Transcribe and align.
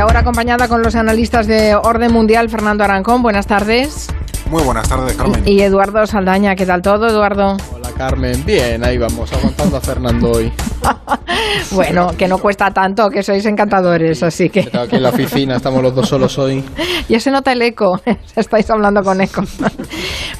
ahora 0.00 0.20
acompañada 0.20 0.66
con 0.66 0.82
los 0.82 0.94
analistas 0.94 1.46
de 1.46 1.74
Orden 1.74 2.12
Mundial, 2.12 2.48
Fernando 2.48 2.84
Arancón. 2.84 3.22
Buenas 3.22 3.46
tardes. 3.46 4.08
Muy 4.50 4.62
buenas 4.62 4.88
tardes, 4.88 5.14
Carmen. 5.14 5.46
Y 5.46 5.60
Eduardo 5.60 6.06
Saldaña, 6.06 6.56
¿qué 6.56 6.66
tal 6.66 6.80
todo, 6.82 7.06
Eduardo? 7.06 7.56
Hola, 7.72 7.90
Carmen. 7.96 8.44
Bien, 8.44 8.82
ahí 8.82 8.96
vamos, 8.96 9.30
aguantando 9.32 9.76
a 9.76 9.80
Fernando 9.80 10.32
hoy. 10.32 10.50
bueno, 11.72 12.08
que 12.16 12.26
no 12.26 12.38
cuesta 12.38 12.70
tanto, 12.70 13.10
que 13.10 13.22
sois 13.22 13.44
encantadores, 13.44 14.22
así 14.22 14.48
que... 14.48 14.64
Pero 14.64 14.84
aquí 14.84 14.96
en 14.96 15.02
la 15.02 15.10
oficina 15.10 15.56
estamos 15.56 15.82
los 15.82 15.94
dos 15.94 16.08
solos 16.08 16.36
hoy. 16.38 16.64
ya 17.08 17.20
se 17.20 17.30
nota 17.30 17.52
el 17.52 17.62
eco, 17.62 18.00
estáis 18.36 18.68
hablando 18.70 19.02
con 19.02 19.20
eco. 19.20 19.42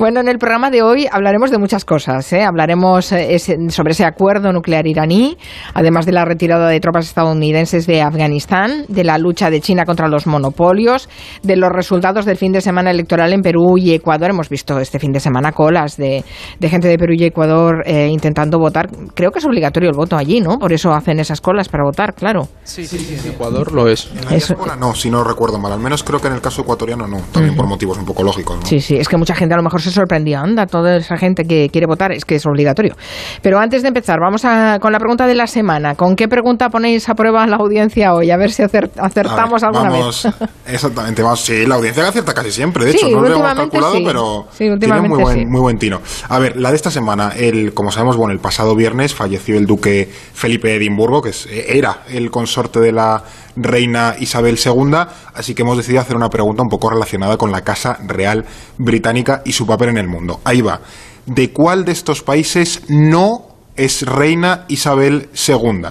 Bueno, 0.00 0.20
en 0.20 0.28
el 0.28 0.38
programa 0.38 0.70
de 0.70 0.80
hoy 0.80 1.06
hablaremos 1.12 1.50
de 1.50 1.58
muchas 1.58 1.84
cosas. 1.84 2.32
¿eh? 2.32 2.42
Hablaremos 2.42 3.12
eh, 3.12 3.38
sobre 3.68 3.92
ese 3.92 4.06
acuerdo 4.06 4.50
nuclear 4.50 4.86
iraní, 4.86 5.36
además 5.74 6.06
de 6.06 6.12
la 6.12 6.24
retirada 6.24 6.70
de 6.70 6.80
tropas 6.80 7.04
estadounidenses 7.04 7.86
de 7.86 8.00
Afganistán, 8.00 8.86
de 8.88 9.04
la 9.04 9.18
lucha 9.18 9.50
de 9.50 9.60
China 9.60 9.84
contra 9.84 10.08
los 10.08 10.26
monopolios, 10.26 11.10
de 11.42 11.56
los 11.56 11.68
resultados 11.68 12.24
del 12.24 12.38
fin 12.38 12.50
de 12.50 12.62
semana 12.62 12.90
electoral 12.90 13.34
en 13.34 13.42
Perú 13.42 13.76
y 13.76 13.92
Ecuador. 13.92 14.30
Hemos 14.30 14.48
visto 14.48 14.78
este 14.78 14.98
fin 14.98 15.12
de 15.12 15.20
semana 15.20 15.52
colas 15.52 15.98
de, 15.98 16.24
gente 16.62 16.88
de 16.88 16.96
Perú 16.96 17.12
y 17.18 17.24
Ecuador 17.24 17.82
eh, 17.84 18.08
intentando 18.10 18.58
votar. 18.58 18.88
Creo 19.12 19.30
que 19.30 19.40
es 19.40 19.44
obligatorio 19.44 19.90
el 19.90 19.96
voto 19.96 20.16
allí, 20.16 20.40
¿no? 20.40 20.58
Por 20.58 20.72
eso 20.72 20.94
hacen 20.94 21.20
esas 21.20 21.42
colas 21.42 21.68
para 21.68 21.84
votar, 21.84 22.14
claro. 22.14 22.48
Sí, 22.64 22.86
sí, 22.86 22.98
sí, 22.98 23.18
en 23.22 23.34
Ecuador 23.34 23.70
lo 23.72 23.86
es. 23.86 24.10
En 24.16 24.24
la 24.24 24.30
diáspora 24.30 24.76
no, 24.76 24.94
si 24.94 25.10
no 25.10 25.22
recuerdo 25.24 25.58
mal. 25.58 25.72
Al 25.72 25.80
menos 25.80 26.02
creo 26.02 26.22
que 26.22 26.28
en 26.28 26.32
el 26.32 26.40
caso 26.40 26.62
ecuatoriano 26.62 27.06
no, 27.06 27.18
también 27.32 27.54
por 27.54 27.66
motivos 27.66 27.98
un 27.98 28.06
poco 28.06 28.22
lógicos. 28.22 28.56
¿no? 28.60 28.64
Sí, 28.64 28.80
sí, 28.80 28.96
es 28.96 29.06
que 29.06 29.18
mucha 29.18 29.34
gente 29.34 29.52
a 29.52 29.58
lo 29.58 29.62
mejor 29.62 29.82
se 29.82 29.89
sorprendía. 29.90 30.40
Anda, 30.40 30.66
toda 30.66 30.96
esa 30.96 31.16
gente 31.16 31.44
que 31.44 31.68
quiere 31.70 31.86
votar 31.86 32.12
es 32.12 32.24
que 32.24 32.36
es 32.36 32.46
obligatorio. 32.46 32.94
Pero 33.42 33.58
antes 33.58 33.82
de 33.82 33.88
empezar, 33.88 34.18
vamos 34.20 34.44
a, 34.44 34.78
con 34.80 34.92
la 34.92 34.98
pregunta 34.98 35.26
de 35.26 35.34
la 35.34 35.46
semana. 35.46 35.94
¿Con 35.94 36.16
qué 36.16 36.28
pregunta 36.28 36.68
ponéis 36.68 37.08
a 37.08 37.14
prueba 37.14 37.46
la 37.46 37.56
audiencia 37.56 38.14
hoy? 38.14 38.30
A 38.30 38.36
ver 38.36 38.50
si 38.50 38.62
acertamos 38.62 39.62
alguna 39.62 39.90
vez. 39.90 40.28
Exactamente, 40.66 41.22
vamos. 41.22 41.40
Sí, 41.40 41.66
la 41.66 41.76
audiencia 41.76 42.06
acierta 42.08 42.34
casi 42.34 42.50
siempre. 42.50 42.84
De 42.84 42.92
hecho, 42.92 43.08
no 43.08 43.20
lo 43.20 43.36
hemos 43.36 43.54
calculado, 43.54 43.98
pero 44.04 44.46
tiene 44.56 45.00
muy 45.00 45.22
buen, 45.22 45.50
muy 45.50 45.60
buen 45.60 45.78
tino. 45.78 46.00
A 46.28 46.38
ver, 46.38 46.56
la 46.56 46.70
de 46.70 46.76
esta 46.76 46.90
semana, 46.90 47.32
el, 47.36 47.72
como 47.74 47.90
sabemos, 47.90 48.16
bueno, 48.16 48.32
el 48.32 48.40
pasado 48.40 48.74
viernes 48.74 49.14
falleció 49.14 49.56
el 49.56 49.66
duque 49.66 50.10
Felipe 50.32 50.68
de 50.68 50.76
Edimburgo, 50.76 51.22
que 51.22 51.32
era 51.68 52.02
el 52.08 52.30
consorte 52.30 52.80
de 52.80 52.92
la 52.92 53.22
reina 53.56 54.14
Isabel 54.18 54.58
II, 54.64 54.96
así 55.34 55.54
que 55.54 55.62
hemos 55.62 55.76
decidido 55.76 56.00
hacer 56.00 56.16
una 56.16 56.28
pregunta 56.28 56.62
un 56.62 56.68
poco 56.68 56.90
relacionada 56.90 57.36
con 57.36 57.50
la 57.50 57.62
Casa 57.62 57.98
Real 58.06 58.44
Británica 58.78 59.42
y 59.44 59.52
su 59.52 59.66
papel 59.66 59.79
en 59.88 59.98
el 59.98 60.08
mundo. 60.08 60.40
Ahí 60.44 60.60
va. 60.60 60.80
¿De 61.26 61.52
cuál 61.52 61.84
de 61.84 61.92
estos 61.92 62.22
países 62.22 62.82
no 62.88 63.48
es 63.76 64.02
reina 64.02 64.64
Isabel 64.68 65.28
II? 65.48 65.86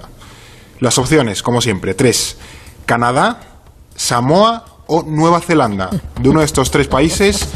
Las 0.80 0.98
opciones, 0.98 1.42
como 1.42 1.60
siempre, 1.60 1.94
tres. 1.94 2.36
Canadá, 2.86 3.40
Samoa 3.94 4.64
o 4.86 5.02
Nueva 5.02 5.40
Zelanda. 5.40 5.90
De 6.20 6.28
uno 6.28 6.40
de 6.40 6.46
estos 6.46 6.70
tres 6.70 6.88
países 6.88 7.48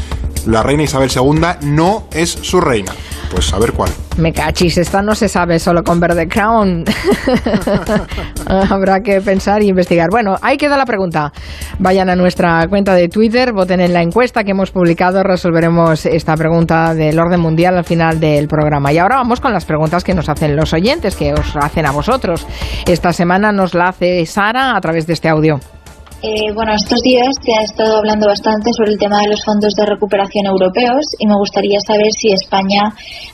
la 0.45 0.61
reina 0.61 0.83
Isabel 0.83 1.09
II 1.13 1.67
no 1.67 2.07
es 2.11 2.29
su 2.29 2.61
reina. 2.61 2.93
Pues 3.31 3.53
a 3.53 3.59
ver 3.59 3.73
cuál. 3.73 3.91
Me 4.17 4.31
cachis, 4.31 4.77
esta 4.77 5.01
no 5.01 5.13
se 5.13 5.27
sabe 5.27 5.59
solo 5.59 5.83
con 5.83 5.99
Verde 5.99 6.27
Crown. 6.27 6.85
Habrá 8.47 9.01
que 9.01 9.19
pensar 9.19 9.61
e 9.61 9.65
investigar. 9.65 10.09
Bueno, 10.09 10.35
ahí 10.41 10.57
queda 10.57 10.77
la 10.77 10.85
pregunta. 10.85 11.33
Vayan 11.79 12.09
a 12.09 12.15
nuestra 12.15 12.65
cuenta 12.67 12.93
de 12.93 13.09
Twitter, 13.09 13.51
voten 13.51 13.81
en 13.81 13.91
la 13.91 14.01
encuesta 14.01 14.43
que 14.43 14.51
hemos 14.51 14.71
publicado, 14.71 15.21
resolveremos 15.21 16.05
esta 16.05 16.35
pregunta 16.35 16.93
del 16.93 17.19
orden 17.19 17.41
mundial 17.41 17.77
al 17.77 17.83
final 17.83 18.19
del 18.19 18.47
programa. 18.47 18.93
Y 18.93 18.99
ahora 18.99 19.17
vamos 19.17 19.41
con 19.41 19.51
las 19.51 19.65
preguntas 19.65 20.03
que 20.03 20.13
nos 20.13 20.29
hacen 20.29 20.55
los 20.55 20.71
oyentes, 20.73 21.15
que 21.15 21.33
os 21.33 21.55
hacen 21.57 21.85
a 21.85 21.91
vosotros. 21.91 22.47
Esta 22.87 23.11
semana 23.11 23.51
nos 23.51 23.73
la 23.73 23.89
hace 23.89 24.25
Sara 24.25 24.77
a 24.77 24.81
través 24.81 25.07
de 25.07 25.13
este 25.13 25.27
audio. 25.27 25.59
Eh, 26.25 26.51
bueno, 26.55 26.73
estos 26.73 26.99
días 27.03 27.29
se 27.45 27.53
ha 27.53 27.61
estado 27.61 27.97
hablando 27.97 28.25
bastante 28.25 28.71
sobre 28.73 28.93
el 28.93 28.97
tema 28.97 29.21
de 29.21 29.29
los 29.29 29.45
fondos 29.45 29.75
de 29.75 29.85
recuperación 29.85 30.47
europeos 30.47 31.05
y 31.19 31.27
me 31.27 31.35
gustaría 31.35 31.77
saber 31.85 32.09
si 32.17 32.33
España 32.33 32.81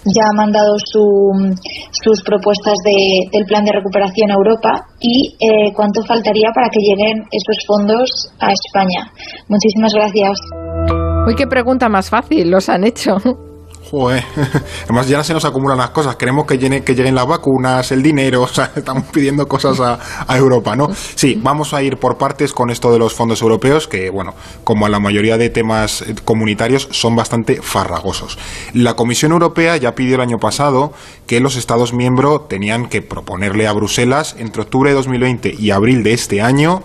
ya 0.04 0.24
ha 0.28 0.36
mandado 0.36 0.76
sus 0.78 2.22
propuestas 2.24 2.76
del 2.84 3.46
plan 3.46 3.64
de 3.64 3.72
recuperación 3.72 4.32
a 4.32 4.36
Europa 4.36 4.84
y 5.00 5.38
eh, 5.40 5.72
cuánto 5.74 6.04
faltaría 6.04 6.50
para 6.54 6.68
que 6.68 6.82
lleguen 6.82 7.24
esos 7.32 7.64
fondos 7.66 8.34
a 8.40 8.52
España. 8.52 9.08
Muchísimas 9.48 9.94
gracias. 9.94 10.38
Uy, 11.28 11.36
qué 11.36 11.48
pregunta 11.48 11.88
más 11.88 12.10
fácil 12.10 12.52
los 12.52 12.68
han 12.68 12.84
hecho. 12.84 13.16
Además 14.86 15.08
ya 15.08 15.24
se 15.24 15.34
nos 15.34 15.44
acumulan 15.44 15.78
las 15.78 15.90
cosas. 15.90 16.16
Queremos 16.16 16.46
que, 16.46 16.58
que 16.58 16.96
lleguen 16.96 17.16
las 17.16 17.28
vacunas, 17.28 17.92
el 17.92 18.02
dinero, 18.02 18.42
o 18.44 18.48
sea, 18.48 18.72
estamos 18.76 19.06
pidiendo 19.12 19.48
cosas 19.48 19.80
a, 19.80 20.00
Europa, 20.38 20.76
¿no? 20.76 20.88
Sí, 21.16 21.38
vamos 21.42 21.74
a 21.74 21.84
ir 21.84 21.98
por 21.98 22.18
partes 22.18 22.54
con 22.54 22.70
esto 22.70 22.92
de 22.92 22.98
los 22.98 23.14
fondos 23.14 23.42
europeos, 23.42 23.88
que, 23.88 24.10
bueno, 24.10 24.34
como 24.64 24.88
la 24.88 25.00
mayoría 25.00 25.38
de 25.38 25.50
temas 25.50 26.02
eh, 26.02 26.16
comunitarios, 26.24 26.88
son 26.92 27.16
bastante 27.16 27.62
farragosos. 27.62 28.38
La 28.74 28.96
Comisión 28.96 29.34
Europea 29.34 29.76
ya 29.78 29.94
pidió 29.94 30.16
el 30.16 30.22
año 30.22 30.38
pasado 30.38 30.94
que 31.28 31.42
los 31.42 31.58
Estados 31.58 31.94
miembros 31.94 32.48
tenían 32.48 32.88
que 32.88 33.02
proponerle 33.02 33.68
a 33.68 33.74
Bruselas 33.74 34.36
entre 34.40 34.62
octubre 34.62 34.90
de 34.90 34.96
2020 34.96 35.56
y 35.58 35.72
abril 35.72 36.04
de 36.04 36.14
este 36.14 36.42
año 36.42 36.82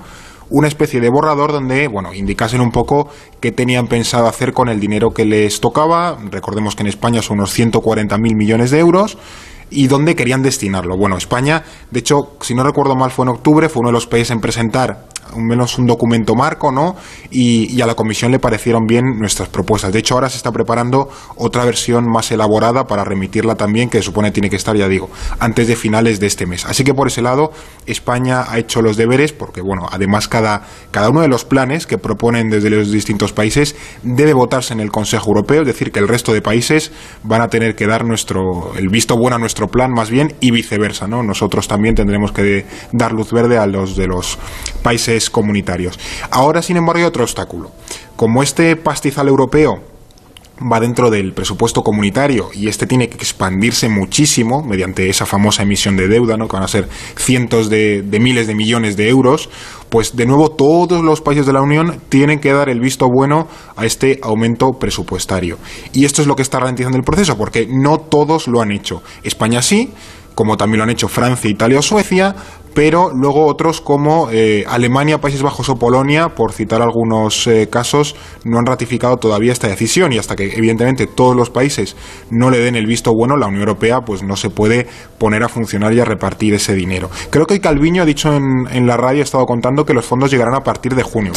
una 0.51 0.69
especie 0.69 1.01
de 1.01 1.09
borrador 1.09 1.53
donde, 1.53 1.89
bueno, 1.89 2.15
indicasen 2.15 2.61
un 2.61 2.71
poco 2.71 3.09
qué 3.41 3.53
tenían 3.53 3.87
pensado 3.87 4.27
hacer 4.27 4.53
con 4.53 4.69
el 4.69 4.81
dinero 4.81 5.11
que 5.11 5.25
les 5.25 5.61
tocaba. 5.61 6.19
Recordemos 6.31 6.77
que 6.77 6.83
en 6.83 6.89
España 6.89 7.23
son 7.23 7.39
unos 7.39 7.59
140.000 7.59 8.19
millones 8.37 8.71
de 8.71 8.79
euros 8.79 9.19
y 9.71 9.89
dónde 9.89 10.15
querían 10.15 10.43
destinarlo. 10.43 10.97
Bueno, 10.97 11.17
España, 11.17 11.65
de 11.91 12.01
hecho, 12.01 12.37
si 12.41 12.55
no 12.55 12.63
recuerdo 12.63 12.95
mal, 12.95 13.11
fue 13.11 13.25
en 13.25 13.31
octubre, 13.31 13.69
fue 13.69 13.81
uno 13.81 13.89
de 13.89 13.95
los 13.95 14.07
países 14.07 14.31
en 14.31 14.41
presentar 14.41 15.09
al 15.35 15.43
menos 15.43 15.79
un 15.79 15.87
documento 15.87 16.35
marco, 16.35 16.73
¿no? 16.73 16.97
Y, 17.31 17.81
a 17.81 17.87
la 17.87 17.95
comisión 17.95 18.33
le 18.33 18.39
parecieron 18.39 18.87
bien 18.87 19.19
nuestras 19.19 19.49
propuestas. 19.49 19.93
De 19.93 19.99
hecho, 19.99 20.15
ahora 20.15 20.29
se 20.29 20.37
está 20.37 20.51
preparando 20.51 21.09
otra 21.37 21.65
versión 21.65 22.11
más 22.11 22.31
elaborada 22.33 22.87
para 22.87 23.05
remitirla 23.05 23.55
también, 23.55 23.89
que 23.89 24.03
supone 24.03 24.31
tiene 24.31 24.51
que 24.51 24.57
estar, 24.57 24.77
ya 24.77 24.89
digo, 24.89 25.11
antes 25.39 25.69
de 25.69 25.77
finales 25.77 26.21
de 26.21 26.27
este 26.27 26.47
mes. 26.47 26.65
Así 26.65 26.85
que 26.85 26.95
por 26.95 27.09
ese 27.09 27.23
lado, 27.23 27.53
España 27.87 28.45
ha 28.49 28.59
hecho 28.59 28.83
los 28.83 28.97
deberes, 28.97 29.33
porque, 29.33 29.61
bueno, 29.61 29.87
además 29.91 30.29
cada, 30.29 30.67
cada 30.91 31.11
uno 31.11 31.21
de 31.21 31.29
los 31.29 31.45
planes 31.45 31.87
que 31.87 31.99
proponen 31.99 32.51
desde 32.51 32.71
los 32.71 32.91
distintos 32.91 33.33
países 33.33 33.77
debe 34.03 34.33
votarse 34.33 34.73
en 34.73 34.81
el 34.81 34.91
Consejo 34.91 35.31
Europeo, 35.31 35.61
es 35.63 35.67
decir, 35.67 35.93
que 35.93 36.01
el 36.01 36.09
resto 36.09 36.33
de 36.33 36.43
países 36.43 36.93
van 37.23 37.43
a 37.43 37.49
tener 37.49 37.75
que 37.77 37.87
dar 37.87 38.05
nuestro, 38.05 38.73
el 38.77 38.89
visto 38.89 39.17
bueno 39.17 39.37
a 39.37 39.39
nuestro 39.39 39.69
plan, 39.69 39.93
más 39.93 40.11
bien, 40.11 40.35
y 40.41 40.51
viceversa, 40.51 41.07
¿no? 41.07 41.23
Nosotros 41.23 41.69
también 41.69 41.95
tendremos 41.95 42.33
que 42.33 42.67
dar 42.93 43.13
luz 43.13 43.33
verde 43.33 43.59
a 43.59 43.67
los 43.67 43.97
de 43.97 44.07
los 44.07 44.39
países 44.83 45.16
comunitarios. 45.31 45.99
Ahora, 46.31 46.63
sin 46.63 46.77
embargo, 46.77 46.99
hay 46.99 47.05
otro 47.05 47.25
obstáculo. 47.25 47.71
Como 48.17 48.43
este 48.43 48.77
pastizal 48.77 49.29
europeo 49.29 49.83
va 50.61 50.81
dentro 50.81 51.11
del 51.11 51.33
presupuesto 51.33 51.83
comunitario 51.83 52.49
y 52.55 52.69
este 52.69 52.87
tiene 52.87 53.09
que 53.09 53.17
expandirse 53.17 53.89
muchísimo 53.89 54.63
mediante 54.63 55.09
esa 55.09 55.27
famosa 55.27 55.63
emisión 55.63 55.97
de 55.97 56.09
deuda, 56.09 56.37
¿no? 56.37 56.49
que 56.49 56.57
van 56.57 56.63
a 56.63 56.69
ser 56.69 56.89
cientos 57.17 57.69
de, 57.69 58.03
miles 58.21 58.47
de 58.47 58.55
millones 58.55 58.97
de 58.97 59.09
euros, 59.09 59.51
pues 59.91 60.17
de 60.17 60.27
nuevo 60.27 60.51
todos 60.51 61.05
los 61.05 61.21
países 61.21 61.47
de 61.47 61.53
la 61.53 61.61
Unión 61.61 62.01
tienen 62.09 62.41
que 62.41 62.53
dar 62.53 62.69
el 62.69 62.81
visto 62.81 63.09
bueno 63.09 63.49
a 63.77 63.85
este 63.85 64.19
aumento 64.23 64.73
presupuestario. 64.79 65.59
Y 65.93 66.05
esto 66.05 66.23
es 66.23 66.29
lo 66.29 66.37
que 66.37 66.43
está 66.43 66.59
ralentizando 66.59 66.97
el 66.97 67.05
proceso, 67.05 67.37
porque 67.37 67.67
no 67.69 67.99
todos 67.99 68.49
lo 68.49 68.61
han 68.63 68.73
hecho. 68.73 69.03
España 69.23 69.61
sí, 69.61 69.93
como 70.37 70.57
también 70.57 70.79
lo 70.79 70.85
han 70.85 70.91
hecho 70.91 71.09
Francia, 71.09 71.51
Italia 71.51 71.81
o 71.81 71.83
Suecia, 71.83 72.37
pero 72.75 73.11
luego 73.11 73.47
otros 73.47 73.81
como 73.81 74.29
eh, 74.31 74.67
Alemania, 74.69 75.19
Países 75.19 75.41
Bajos 75.41 75.71
o 75.71 75.77
Polonia, 75.77 76.35
por 76.35 76.53
citar 76.53 76.83
algunos 76.83 77.47
eh, 77.47 77.69
casos, 77.71 78.15
no 78.45 78.59
han 78.59 78.67
ratificado 78.67 79.17
todavía 79.17 79.51
esta 79.51 79.67
decisión 79.67 80.13
y 80.13 80.19
hasta 80.19 80.37
que 80.37 80.53
evidentemente 80.55 81.07
todos 81.07 81.35
los 81.35 81.49
países 81.49 81.97
no 82.31 82.51
le 82.51 82.59
den 82.59 82.77
el 82.77 82.85
visto 82.85 83.13
bueno, 83.17 83.39
la 83.39 83.47
Unión 83.47 83.63
Europea 83.63 84.03
pues 84.03 84.23
no 84.23 84.37
se 84.37 84.51
puede 84.51 84.87
poner 85.19 85.43
a 85.43 85.49
funcionar 85.49 85.95
y 85.95 86.01
a 86.01 86.05
repartir 86.05 86.53
ese 86.53 86.75
dinero. 86.75 87.09
Creo 87.31 87.47
que 87.47 87.59
Calviño 87.63 88.03
ha 88.03 88.07
dicho 88.07 88.31
en, 88.35 88.69
en 88.71 88.87
la 88.87 88.99
radio, 88.99 89.21
ha 89.21 89.25
estado 89.25 89.47
contando 89.47 89.87
que 89.87 89.95
los 89.95 90.05
fondos 90.05 90.31
llegarán 90.31 90.55
a 90.55 90.61
partir 90.61 90.95
de 90.95 91.03
junio. 91.03 91.33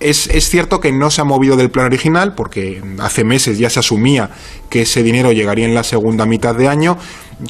Es, 0.00 0.26
es, 0.26 0.50
cierto 0.50 0.80
que 0.80 0.92
no 0.92 1.10
se 1.10 1.22
ha 1.22 1.24
movido 1.24 1.56
del 1.56 1.70
plan 1.70 1.86
original, 1.86 2.34
porque 2.34 2.82
hace 2.98 3.24
meses 3.24 3.58
ya 3.58 3.70
se 3.70 3.78
asumía 3.78 4.28
que 4.68 4.82
ese 4.82 5.02
dinero 5.02 5.32
llegaría 5.32 5.64
en 5.64 5.74
la 5.74 5.84
segunda 5.84 6.26
mitad 6.26 6.54
de 6.54 6.68
año. 6.68 6.98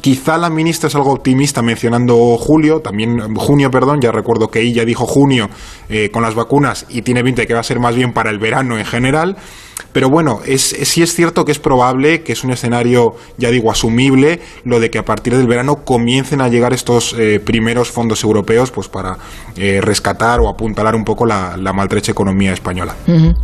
Quizá 0.00 0.38
la 0.38 0.50
ministra 0.50 0.88
es 0.88 0.94
algo 0.94 1.12
optimista 1.12 1.62
mencionando 1.62 2.36
julio, 2.38 2.80
también 2.80 3.34
junio, 3.34 3.70
perdón, 3.70 4.00
ya 4.00 4.12
recuerdo 4.12 4.48
que 4.48 4.60
ella 4.60 4.84
dijo 4.84 5.06
junio 5.06 5.48
eh, 5.88 6.10
con 6.10 6.22
las 6.22 6.34
vacunas 6.34 6.86
y 6.88 7.02
tiene 7.02 7.22
pinta 7.22 7.42
de 7.42 7.46
que 7.46 7.54
va 7.54 7.60
a 7.60 7.64
ser 7.64 7.80
más 7.80 7.94
bien 7.94 8.12
para 8.12 8.30
el 8.30 8.38
verano 8.38 8.78
en 8.78 8.84
general. 8.84 9.36
Pero 9.92 10.10
bueno, 10.10 10.40
es, 10.44 10.62
sí 10.62 11.02
es 11.02 11.14
cierto 11.14 11.44
que 11.44 11.52
es 11.52 11.58
probable 11.58 12.22
que 12.22 12.32
es 12.32 12.42
un 12.42 12.50
escenario, 12.50 13.14
ya 13.38 13.50
digo, 13.50 13.70
asumible, 13.70 14.40
lo 14.64 14.80
de 14.80 14.90
que 14.90 14.98
a 14.98 15.04
partir 15.04 15.36
del 15.36 15.46
verano 15.46 15.84
comiencen 15.84 16.40
a 16.40 16.48
llegar 16.48 16.72
estos 16.72 17.14
eh, 17.16 17.40
primeros 17.40 17.90
fondos 17.90 18.24
europeos 18.24 18.72
pues 18.72 18.88
para 18.88 19.16
eh, 19.56 19.80
rescatar 19.80 20.40
o 20.40 20.48
apuntalar 20.48 20.96
un 20.96 21.04
poco 21.04 21.26
la, 21.26 21.56
maltrecha 21.74 22.12
economía 22.12 22.52
española. 22.52 22.94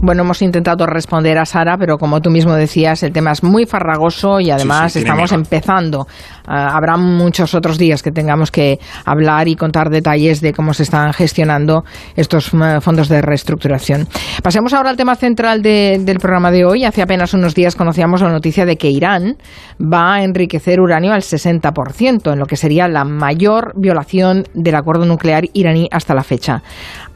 Bueno, 0.03 0.23
hemos 0.23 0.41
intentado 0.43 0.87
responder 0.87 1.39
a 1.39 1.45
Sara, 1.45 1.77
pero 1.79 1.99
como 1.99 2.21
tú 2.21 2.31
mismo 2.31 2.55
decías, 2.55 3.03
el 3.03 3.13
tema 3.13 3.33
es 3.33 3.43
muy 3.43 3.67
farragoso 3.67 4.41
y 4.41 4.51
además 4.51 4.95
estamos 4.95 5.33
empezando 5.33 6.07
habrá 6.47 6.97
muchos 6.97 7.55
otros 7.55 7.79
días 7.79 8.03
que 8.03 8.13
tengamos 8.13 8.51
que 8.51 8.79
hablar 9.05 9.49
y 9.49 9.57
contar 9.57 9.91
detalles 9.91 10.41
de 10.41 10.53
cómo 10.53 10.75
se 10.75 10.83
están 10.83 11.13
gestionando 11.13 11.85
estos 12.17 12.53
mm, 12.53 12.81
fondos 12.81 13.09
de 13.09 13.23
reestructuración. 13.23 14.09
Pasemos 14.43 14.73
ahora 14.73 14.91
al 14.91 14.97
tema 14.97 15.15
central 15.15 15.63
del 15.63 16.19
programa 16.19 16.51
de 16.51 16.65
hoy. 16.65 16.85
Hace 16.85 17.03
apenas 17.03 17.35
unos 17.35 17.55
días 17.55 17.77
conocíamos 17.77 18.23
la 18.23 18.31
noticia 18.31 18.65
de 18.67 18.77
que 18.77 18.91
Irán 18.91 19.37
va 19.81 20.15
a 20.15 20.25
enriquecer 20.25 20.81
uranio 20.81 21.13
al 21.13 21.23
60%, 21.23 22.33
en 22.33 22.39
lo 22.39 22.47
que 22.47 22.57
sería 22.57 22.89
la 22.89 23.05
mayor 23.05 23.73
violación 23.77 24.45
del 24.55 24.75
acuerdo 24.75 25.07
nuclear 25.07 25.45
iraní 25.53 25.89
hasta 25.91 26.15
la 26.15 26.23
fecha. 26.23 26.63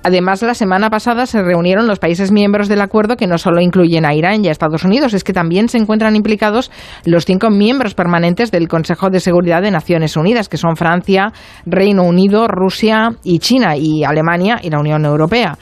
Además, 0.06 0.43
la 0.43 0.53
semana 0.53 0.91
pasada 0.91 1.25
se 1.25 1.43
reunieron 1.43 1.87
los 1.87 1.99
países 1.99 2.31
miembros 2.31 2.69
del 2.69 2.83
acuerdo 2.83 3.17
que 3.17 3.27
no 3.27 3.39
solo 3.39 3.62
incluyen 3.62 4.05
a 4.05 4.15
Irán 4.15 4.45
y 4.45 4.49
a 4.49 4.53
Estados 4.53 4.85
Unidos, 4.85 5.15
es 5.15 5.25
que 5.25 5.33
también 5.33 5.71
se 5.71 5.79
encuentran 5.79 6.15
implicados 6.15 6.71
los 7.06 7.25
cinco 7.25 7.49
miembros 7.49 7.95
permanentes 7.95 8.51
del 8.51 8.69
Consejo 8.69 9.09
de 9.09 9.21
Seguridad 9.21 9.62
de 9.62 9.71
Naciones 9.71 10.19
Unidas, 10.19 10.51
que 10.51 10.59
son 10.59 10.77
Francia, 10.77 11.33
Reino 11.65 12.03
Unido, 12.03 12.47
Rusia 12.49 13.15
y 13.25 13.39
China, 13.39 13.79
y 13.79 14.05
Alemania 14.05 14.61
y 14.62 14.69
la 14.69 14.79
Unión 14.79 15.06
Europea 15.06 15.56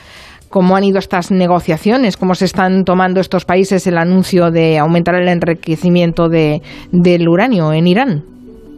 cómo 0.48 0.76
han 0.76 0.84
ido 0.84 0.98
estas 0.98 1.30
negociaciones, 1.30 2.18
cómo 2.18 2.34
se 2.34 2.44
están 2.44 2.84
tomando 2.84 3.20
estos 3.20 3.46
países 3.46 3.86
el 3.86 3.96
anuncio 3.96 4.50
de 4.50 4.78
aumentar 4.78 5.14
el 5.14 5.26
enriquecimiento 5.28 6.28
de, 6.28 6.60
del 6.90 7.26
uranio 7.26 7.72
en 7.72 7.86
Irán. 7.86 8.31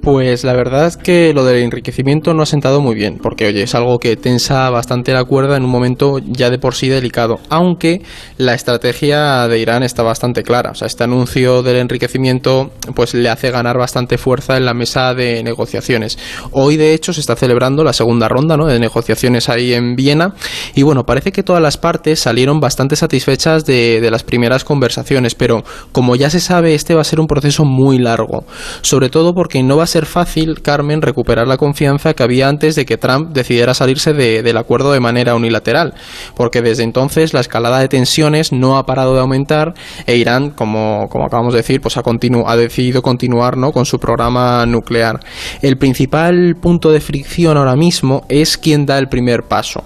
Pues 0.04 0.44
la 0.44 0.52
verdad 0.52 0.86
es 0.86 0.98
que 0.98 1.32
lo 1.32 1.46
del 1.46 1.62
enriquecimiento 1.62 2.34
no 2.34 2.42
ha 2.42 2.46
sentado 2.46 2.82
muy 2.82 2.94
bien, 2.94 3.18
porque 3.22 3.46
oye, 3.46 3.62
es 3.62 3.74
algo 3.74 3.98
que 3.98 4.16
tensa 4.16 4.68
bastante 4.68 5.14
la 5.14 5.24
cuerda 5.24 5.56
en 5.56 5.64
un 5.64 5.70
momento 5.70 6.18
ya 6.18 6.50
de 6.50 6.58
por 6.58 6.74
sí 6.74 6.90
delicado, 6.90 7.40
aunque 7.48 8.02
la 8.36 8.52
estrategia 8.52 9.48
de 9.48 9.58
Irán 9.58 9.82
está 9.82 10.02
bastante 10.02 10.42
clara. 10.42 10.72
O 10.72 10.74
sea, 10.74 10.88
este 10.88 11.04
anuncio 11.04 11.62
del 11.62 11.76
enriquecimiento 11.76 12.70
pues 12.94 13.14
le 13.14 13.30
hace 13.30 13.50
ganar 13.50 13.78
bastante 13.78 14.18
fuerza 14.18 14.58
en 14.58 14.66
la 14.66 14.74
mesa 14.74 15.14
de 15.14 15.42
negociaciones. 15.42 16.18
Hoy 16.50 16.76
de 16.76 16.92
hecho 16.92 17.14
se 17.14 17.20
está 17.20 17.34
celebrando 17.34 17.82
la 17.82 17.94
segunda 17.94 18.28
ronda 18.28 18.58
¿no? 18.58 18.66
de 18.66 18.78
negociaciones 18.78 19.48
ahí 19.48 19.72
en 19.72 19.96
Viena 19.96 20.34
y 20.74 20.82
bueno, 20.82 21.04
parece 21.04 21.32
que 21.32 21.42
todas 21.42 21.62
las 21.62 21.78
partes 21.78 22.20
salieron 22.20 22.60
bastante 22.60 22.94
satisfechas 22.96 23.64
de, 23.64 24.02
de 24.02 24.10
las 24.10 24.22
primeras 24.22 24.64
conversaciones, 24.64 25.34
pero 25.34 25.64
como 25.92 26.14
ya 26.14 26.28
se 26.28 26.40
sabe, 26.40 26.74
este 26.74 26.94
va 26.94 27.00
a 27.00 27.04
ser 27.04 27.20
un 27.20 27.26
proceso 27.26 27.64
muy 27.64 27.96
largo, 27.96 28.44
sobre 28.82 29.08
todo 29.08 29.32
porque 29.32 29.62
no 29.62 29.78
va 29.78 29.84
a 29.84 29.86
ser 29.86 29.93
fácil, 30.04 30.60
Carmen, 30.62 31.00
recuperar 31.00 31.46
la 31.46 31.56
confianza 31.56 32.14
que 32.14 32.22
había 32.22 32.48
antes 32.48 32.74
de 32.74 32.84
que 32.84 32.96
Trump 32.96 33.32
decidiera 33.32 33.74
salirse 33.74 34.12
del 34.12 34.56
acuerdo 34.56 34.92
de 34.92 35.00
manera 35.00 35.34
unilateral, 35.34 35.94
porque 36.36 36.60
desde 36.60 36.82
entonces 36.82 37.32
la 37.32 37.40
escalada 37.40 37.78
de 37.78 37.88
tensiones 37.88 38.52
no 38.52 38.76
ha 38.76 38.86
parado 38.86 39.14
de 39.14 39.20
aumentar 39.20 39.74
e 40.06 40.16
Irán, 40.16 40.50
como, 40.50 41.08
como 41.08 41.26
acabamos 41.26 41.52
de 41.52 41.60
decir, 41.60 41.80
pues 41.80 41.96
ha, 41.96 42.02
ha 42.46 42.56
decidido 42.56 43.02
continuar 43.02 43.56
¿no? 43.56 43.72
con 43.72 43.84
su 43.84 43.98
programa 43.98 44.66
nuclear. 44.66 45.20
El 45.62 45.78
principal 45.78 46.56
punto 46.60 46.90
de 46.90 47.00
fricción 47.00 47.56
ahora 47.56 47.76
mismo 47.76 48.24
es 48.28 48.58
quién 48.58 48.86
da 48.86 48.98
el 48.98 49.08
primer 49.08 49.44
paso. 49.44 49.84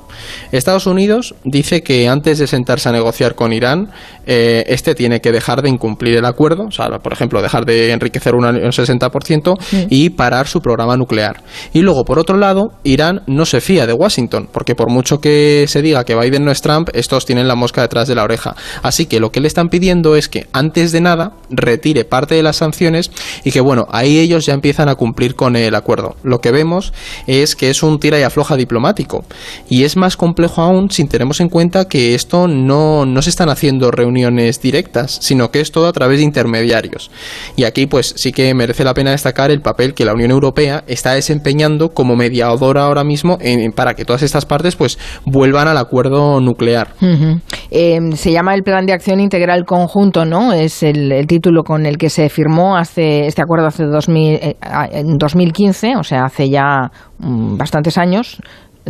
Estados 0.52 0.87
Unidos 0.87 1.34
dice 1.44 1.82
que 1.82 2.08
antes 2.08 2.38
de 2.38 2.46
sentarse 2.46 2.88
a 2.88 2.93
negociar 2.93 3.34
con 3.34 3.52
Irán, 3.52 3.90
eh, 4.29 4.65
este 4.67 4.95
tiene 4.95 5.21
que 5.21 5.33
dejar 5.33 5.63
de 5.63 5.69
incumplir 5.69 6.17
el 6.17 6.25
acuerdo, 6.25 6.65
o 6.65 6.71
sea, 6.71 6.89
por 6.99 7.13
ejemplo, 7.13 7.41
dejar 7.41 7.65
de 7.65 7.93
enriquecer 7.93 8.35
un 8.35 8.45
60% 8.45 9.57
y 9.89 10.11
parar 10.11 10.49
su 10.49 10.61
programa 10.61 10.97
nuclear. 10.97 11.43
Y 11.73 11.81
luego, 11.81 12.05
por 12.05 12.19
otro 12.19 12.37
lado, 12.37 12.73
Irán 12.83 13.23
no 13.27 13.47
se 13.47 13.61
fía 13.61 13.87
de 13.87 13.93
Washington, 13.93 14.49
porque 14.51 14.75
por 14.75 14.91
mucho 14.91 15.21
que 15.21 15.67
se 15.69 15.81
diga 15.81 16.05
que 16.05 16.17
Biden 16.17 16.45
no 16.45 16.51
es 16.51 16.61
Trump, 16.61 16.89
estos 16.93 17.25
tienen 17.25 17.47
la 17.47 17.55
mosca 17.55 17.83
detrás 17.83 18.09
de 18.09 18.17
la 18.17 18.25
oreja. 18.25 18.57
Así 18.83 19.07
que 19.07 19.21
lo 19.21 19.31
que 19.31 19.41
le 19.41 19.49
están 19.49 19.69
pidiendo 19.69 20.17
es 20.17 20.29
que 20.29 20.47
antes 20.53 20.93
de 20.93 21.01
nada 21.01 21.33
retire 21.49 22.05
parte 22.05 22.35
de 22.35 22.43
las 22.43 22.57
sanciones 22.57 23.11
y 23.45 23.53
que, 23.53 23.61
bueno, 23.61 23.87
ahí 23.91 24.19
ellos 24.19 24.47
ya 24.47 24.55
empiezan 24.55 24.89
a 24.89 24.97
cumplir 24.97 25.37
con 25.37 25.55
el 25.55 25.75
acuerdo. 25.75 26.17
Lo 26.25 26.41
que 26.41 26.51
vemos 26.51 26.93
es 27.29 27.55
que 27.55 27.71
es 27.71 27.83
un 27.83 28.01
tira 28.01 28.19
y 28.19 28.23
afloja 28.23 28.57
diplomático 28.57 29.25
y 29.69 29.85
es 29.85 29.97
más 29.97 30.09
más 30.09 30.17
complejo 30.17 30.63
aún 30.63 30.91
si 30.91 31.05
tenemos 31.05 31.39
en 31.41 31.51
cuenta 31.51 31.87
que 31.87 32.15
esto 32.15 32.49
no, 32.49 33.05
no 33.05 33.21
se 33.21 33.29
están 33.29 33.51
haciendo 33.51 33.91
reuniones 33.91 34.18
directas, 34.62 35.19
sino 35.20 35.50
que 35.50 35.61
es 35.61 35.73
todo 35.73 35.88
a 35.88 35.93
través 35.93 36.19
de 36.19 36.25
intermediarios. 36.25 37.11
Y 37.56 37.65
aquí 37.65 37.87
pues 37.87 38.15
sí 38.17 38.32
que 38.32 38.53
merece 38.55 38.85
la 38.85 38.94
pena 38.94 39.11
destacar 39.11 39.50
el 39.50 39.61
papel 39.61 39.94
que 39.94 40.05
la 40.05 40.15
Unión 40.15 40.31
Europea 40.31 40.85
está 40.87 41.12
desempeñando 41.12 41.91
como 41.91 42.17
mediadora 42.17 42.85
ahora 42.85 43.05
mismo 43.05 43.38
en, 43.41 43.73
para 43.73 43.94
que 43.94 44.05
todas 44.05 44.23
estas 44.23 44.47
partes 44.47 44.76
pues 44.76 44.99
vuelvan 45.25 45.69
al 45.69 45.79
acuerdo 45.79 46.41
nuclear. 46.41 46.94
Em, 47.70 48.12
se 48.12 48.32
llama 48.32 48.55
el 48.55 48.62
Plan 48.62 48.87
de 48.87 48.93
Acción 48.93 49.20
Integral 49.20 49.65
Conjunto, 49.65 50.25
¿no? 50.25 50.53
Es 50.53 50.82
el, 50.82 51.26
título 51.26 51.62
con 51.62 51.85
el 51.85 51.99
que 51.99 52.11
se 52.11 52.29
firmó 52.29 52.76
hace 52.76 53.26
este 53.26 53.43
acuerdo 53.43 53.67
hace 53.67 53.85
2000, 53.85 54.35
eh, 54.35 54.56
en 54.93 55.19
2015, 55.19 55.97
o 55.97 56.05
sea, 56.05 56.25
hace 56.25 56.49
ya 56.49 56.91
mm, 57.19 57.56
bastantes 57.56 57.99
años 57.99 58.41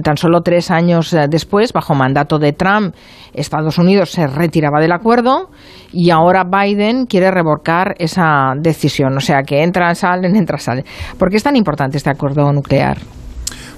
tan 0.03 0.17
solo 0.17 0.41
tres 0.43 0.71
años 0.71 1.13
eh, 1.13 1.27
después, 1.29 1.73
bajo 1.73 1.95
mandato 1.95 2.39
de 2.39 2.53
Trump, 2.53 2.95
Estados 3.33 3.79
Unidos 3.79 4.11
se 4.11 4.27
retiraba 4.27 4.81
del 4.81 4.93
acuerdo 4.93 5.51
y 5.93 6.11
ahora 6.11 6.45
Biden 6.45 7.07
quiere 7.07 7.31
revocar 7.31 7.95
esa 7.99 8.53
decisión. 8.57 9.17
O 9.17 9.21
sea, 9.21 9.43
que 9.43 9.63
entra, 9.63 9.95
salen, 9.95 10.37
entra, 10.37 10.59
salen. 10.59 10.85
¿Por 11.19 11.31
qué 11.31 11.37
es 11.37 11.43
tan 11.43 11.57
importante 11.57 11.97
este 11.97 12.11
acuerdo 12.11 12.53
nuclear? 12.53 12.99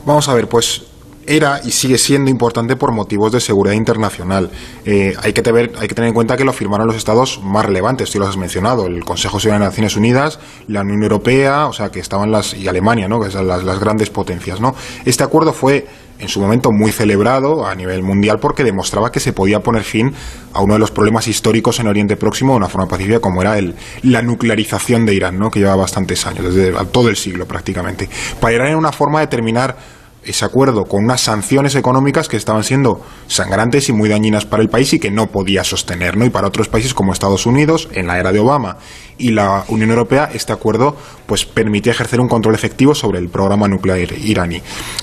Vamos 0.05 0.29
a 0.29 0.35
ver, 0.35 0.49
pues 0.49 0.90
era 1.27 1.61
y 1.65 1.71
sigue 1.71 1.99
siendo 1.99 2.31
importante 2.31 2.77
por 2.77 2.93
motivos 2.93 3.33
de 3.33 3.41
seguridad 3.41 3.75
internacional. 3.75 4.51
Eh, 4.85 5.15
hay, 5.23 5.33
que 5.33 5.43
tener, 5.43 5.73
en 5.81 6.15
cuenta 6.15 6.37
que 6.37 6.45
lo 6.45 6.53
firmaron 6.53 6.87
los 6.87 6.97
estados 6.97 7.41
más 7.43 7.65
relevantes, 7.65 8.11
tú 8.11 8.19
los 8.19 8.29
has 8.29 8.37
mencionado, 8.37 8.87
el 8.87 9.05
Consejo 9.05 9.37
de 9.37 9.43
Seguridad 9.43 9.61
de 9.61 9.67
Naciones 9.67 9.97
Unidas, 9.97 10.39
la 10.69 10.81
Unión 10.81 11.03
Europea, 11.03 11.67
o 11.67 11.73
sea, 11.73 11.91
que 11.91 12.01
estaban 12.01 12.31
las, 12.31 12.55
y 12.55 12.69
Alemania, 12.69 13.09
¿no? 13.09 13.21
que 13.21 13.31
son 13.31 13.47
las, 13.47 13.65
las 13.65 13.79
grandes 13.79 14.11
potencias. 14.11 14.61
¿no? 14.61 14.75
Este 15.05 15.23
acuerdo 15.23 15.53
fue 15.53 15.87
en 16.21 16.29
su 16.29 16.41
momento 16.41 16.71
muy 16.71 16.93
celebrado 16.93 17.67
a 17.67 17.75
nivel 17.75 18.03
mundial 18.03 18.39
porque 18.41 18.63
demostraba 18.63 19.11
que 19.11 19.21
se 19.21 19.33
podía 19.33 19.61
poner 19.61 19.83
fin 19.83 20.13
a 20.53 20.61
uno 20.61 20.75
de 20.75 20.81
los 20.81 20.91
problemas 20.91 21.27
históricos 21.27 21.81
en 21.81 21.89
Oriente 21.89 22.17
Próximo 22.17 22.53
de 22.53 22.59
una 22.59 22.69
forma 22.69 22.87
pacífica 22.87 23.21
como 23.21 23.41
era 23.41 23.59
el, 23.59 23.75
la 24.03 24.21
nuclearización 24.21 25.07
de 25.07 25.15
Irán, 25.15 25.39
¿no? 25.39 25.51
que 25.51 25.61
lleva 25.61 25.77
bastantes 25.77 26.27
años, 26.27 26.55
desde 26.55 26.73
todo 26.87 27.09
el 27.09 27.17
siglo 27.17 27.47
prácticamente. 27.47 28.09
Para 28.41 28.55
Irán 28.55 28.69
era 28.69 28.77
una 28.77 28.93
forma 28.93 29.21
de 29.21 29.29
terminar 29.29 29.77
ese 30.25 30.45
acuerdo 30.45 30.85
con 30.85 31.05
unas 31.05 31.23
sanciones 31.23 31.75
económicas 31.75 32.29
que 32.29 32.37
estaban 32.37 32.65
siendo 32.65 33.03
sangrantes 33.27 33.89
y 33.89 33.93
muy 33.93 34.09
dañinas 34.09 34.47
para 34.47 34.63
el 34.63 34.69
país 34.69 34.93
y 34.93 34.99
que 34.99 35.11
no 35.11 35.29
podía 35.29 35.65
sostener, 35.65 36.17
¿no? 36.17 36.25
Y 36.25 36.31
para 36.31 36.49
otros 36.49 36.69
países 36.69 36.95
como 36.95 37.13
Estados 37.13 37.47
Unidos, 37.47 37.89
en 37.93 38.07
la 38.07 38.19
era 38.19 38.33
de 38.33 38.39
Obama, 38.39 38.79
y 39.21 39.31
la 39.31 39.65
Unión 39.69 39.91
Europea, 39.91 40.31
este 40.33 40.53
acuerdo 40.53 40.97
pues 41.27 41.45
permitía 41.45 41.93
ejercer 41.93 42.21
un 42.21 42.29
control 42.29 42.55
efectivo 42.55 42.95
sobre 42.95 43.19
el 43.19 43.29
programa 43.29 43.69
nuclear 43.69 43.99
iraní. 44.19 44.63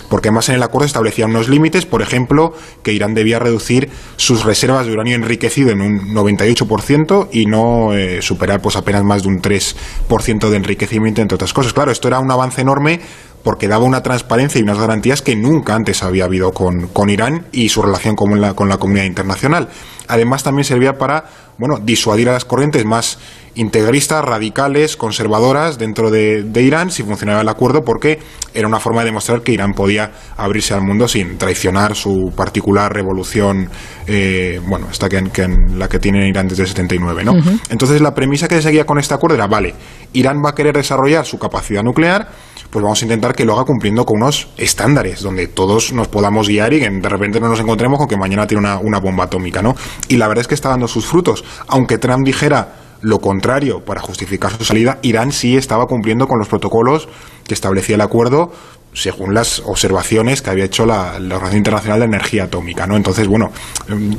Porque 0.10 0.28
además 0.28 0.50
en 0.50 0.56
el 0.56 0.64
acuerdo 0.64 0.86
establecía 0.86 1.26
unos 1.26 1.48
límites, 1.48 1.86
por 1.86 2.02
ejemplo, 2.02 2.54
que 2.84 2.92
Irán 2.92 3.14
debía 3.14 3.40
reducir 3.40 3.90
sus 4.18 4.44
reservas 4.44 4.86
de 4.86 4.92
uranio 4.92 5.16
enriquecido 5.16 5.70
en 5.70 5.82
un 5.82 6.14
98% 6.14 7.30
y 7.32 7.46
no 7.46 7.94
eh, 7.94 8.22
superar 8.22 8.62
pues 8.62 8.76
apenas 8.76 9.04
más 9.04 9.24
de 9.24 9.30
un 9.30 9.42
3% 9.42 10.50
de 10.50 10.58
enriquecimiento, 10.58 11.22
entre 11.22 11.36
otras 11.36 11.54
cosas. 11.54 11.74
Claro, 11.74 11.92
esto 11.92 12.08
era 12.08 12.20
un 12.20 12.32
avance 12.32 12.62
enorme 12.62 13.00
porque 13.48 13.70
daba 13.70 13.86
una 13.86 14.04
transparencia 14.04 14.60
y 14.60 14.64
unas 14.64 14.78
garantías 14.78 15.22
que 15.22 15.34
nunca 15.38 15.74
antes 15.74 16.04
había 16.04 16.26
habido 16.26 16.52
con, 16.52 16.90
con 16.90 17.10
Irán 17.10 17.46
y 17.54 17.70
su 17.70 17.82
relación 17.82 18.14
con 18.14 18.42
la, 18.42 18.56
con 18.56 18.68
la 18.68 18.76
comunidad 18.76 19.06
internacional. 19.06 19.70
Además, 20.10 20.44
también 20.44 20.66
servía 20.66 20.98
para 20.98 21.24
bueno, 21.58 21.80
disuadir 21.82 22.28
a 22.28 22.34
las 22.34 22.44
corrientes 22.44 22.84
más 22.84 23.20
integristas, 23.56 24.24
radicales, 24.26 24.98
conservadoras 24.98 25.78
dentro 25.78 26.12
de, 26.12 26.46
Irán 26.56 26.92
si 26.92 27.04
funcionaba 27.04 27.40
el 27.40 27.48
acuerdo, 27.48 27.86
porque 27.86 28.20
era 28.54 28.68
una 28.68 28.82
forma 28.82 29.00
de 29.00 29.06
demostrar 29.06 29.42
que 29.42 29.54
Irán 29.54 29.72
podía 29.72 30.12
abrirse 30.36 30.74
al 30.74 30.82
mundo 30.82 31.08
sin 31.08 31.38
traicionar 31.38 31.96
su 31.96 32.34
particular 32.36 32.94
revolución, 32.94 33.70
eh, 34.08 34.60
bueno, 34.68 34.88
esta 34.92 35.08
que, 35.08 35.18
en 35.18 35.80
la 35.80 35.88
que 35.88 36.00
tiene 36.00 36.28
Irán 36.28 36.50
desde 36.50 36.64
el 36.64 36.68
79, 36.68 37.24
¿no? 37.24 37.34
Entonces 37.70 38.02
la 38.02 38.14
premisa 38.14 38.50
que 38.50 38.56
se 38.56 38.64
seguía 38.64 38.86
con 38.86 39.00
este 39.00 39.14
acuerdo 39.14 39.36
era, 39.36 39.48
vale, 39.48 39.74
Irán 40.12 40.44
va 40.46 40.50
a 40.50 40.54
querer 40.56 40.76
desarrollar 40.76 41.26
su 41.26 41.40
capacidad 41.40 41.82
nuclear, 41.82 42.28
pues 42.70 42.84
vamos 42.84 43.02
a 43.02 43.06
intentar 43.06 43.34
que 43.34 43.46
lo 43.46 43.54
haga 43.54 43.66
cumpliendo 43.66 44.06
con 44.06 44.18
unos 44.22 44.50
estándares, 44.58 45.22
donde 45.22 45.48
todos 45.48 45.94
nos 45.94 46.08
podamos 46.08 46.48
guiar 46.48 46.74
y 46.74 46.80
que 46.80 46.90
de 46.90 47.10
repente 47.10 47.40
no 47.40 47.50
nos 47.50 47.60
encontremos 47.60 47.98
con 47.98 48.08
que 48.08 48.18
mañana 48.18 48.46
tiene 48.48 48.62
una, 48.62 48.78
una 48.80 49.00
bomba 49.00 49.26
atómica, 49.26 49.62
¿no? 49.62 49.76
Y 50.08 50.18
la 50.18 50.28
verdad 50.28 50.42
es 50.42 50.48
que 50.48 50.56
está 50.56 50.70
dando 50.70 50.88
sus 50.88 51.06
frutos. 51.06 51.44
Aunque 51.68 51.98
Trump 51.98 52.26
dijera 52.26 52.76
lo 53.02 53.20
contrario 53.20 53.84
para 53.84 54.02
justificar 54.02 54.52
su 54.58 54.66
salida, 54.66 55.00
Irán 55.02 55.32
sí 55.32 55.56
estaba 55.56 55.86
cumpliendo 55.86 56.28
con 56.28 56.40
los 56.40 56.48
protocolos 56.48 57.08
que 57.46 57.54
establecía 57.54 57.96
el 57.96 58.02
acuerdo 58.02 58.52
según 58.98 59.34
las 59.34 59.60
observaciones 59.66 60.42
que 60.42 60.50
había 60.50 60.66
hecho 60.66 60.86
la, 60.86 61.18
Organización 61.18 61.58
Internacional 61.58 62.00
de 62.00 62.06
Energía 62.06 62.46
Atómica, 62.46 62.88
¿no? 62.88 62.96
Entonces, 62.96 63.28
bueno, 63.28 63.52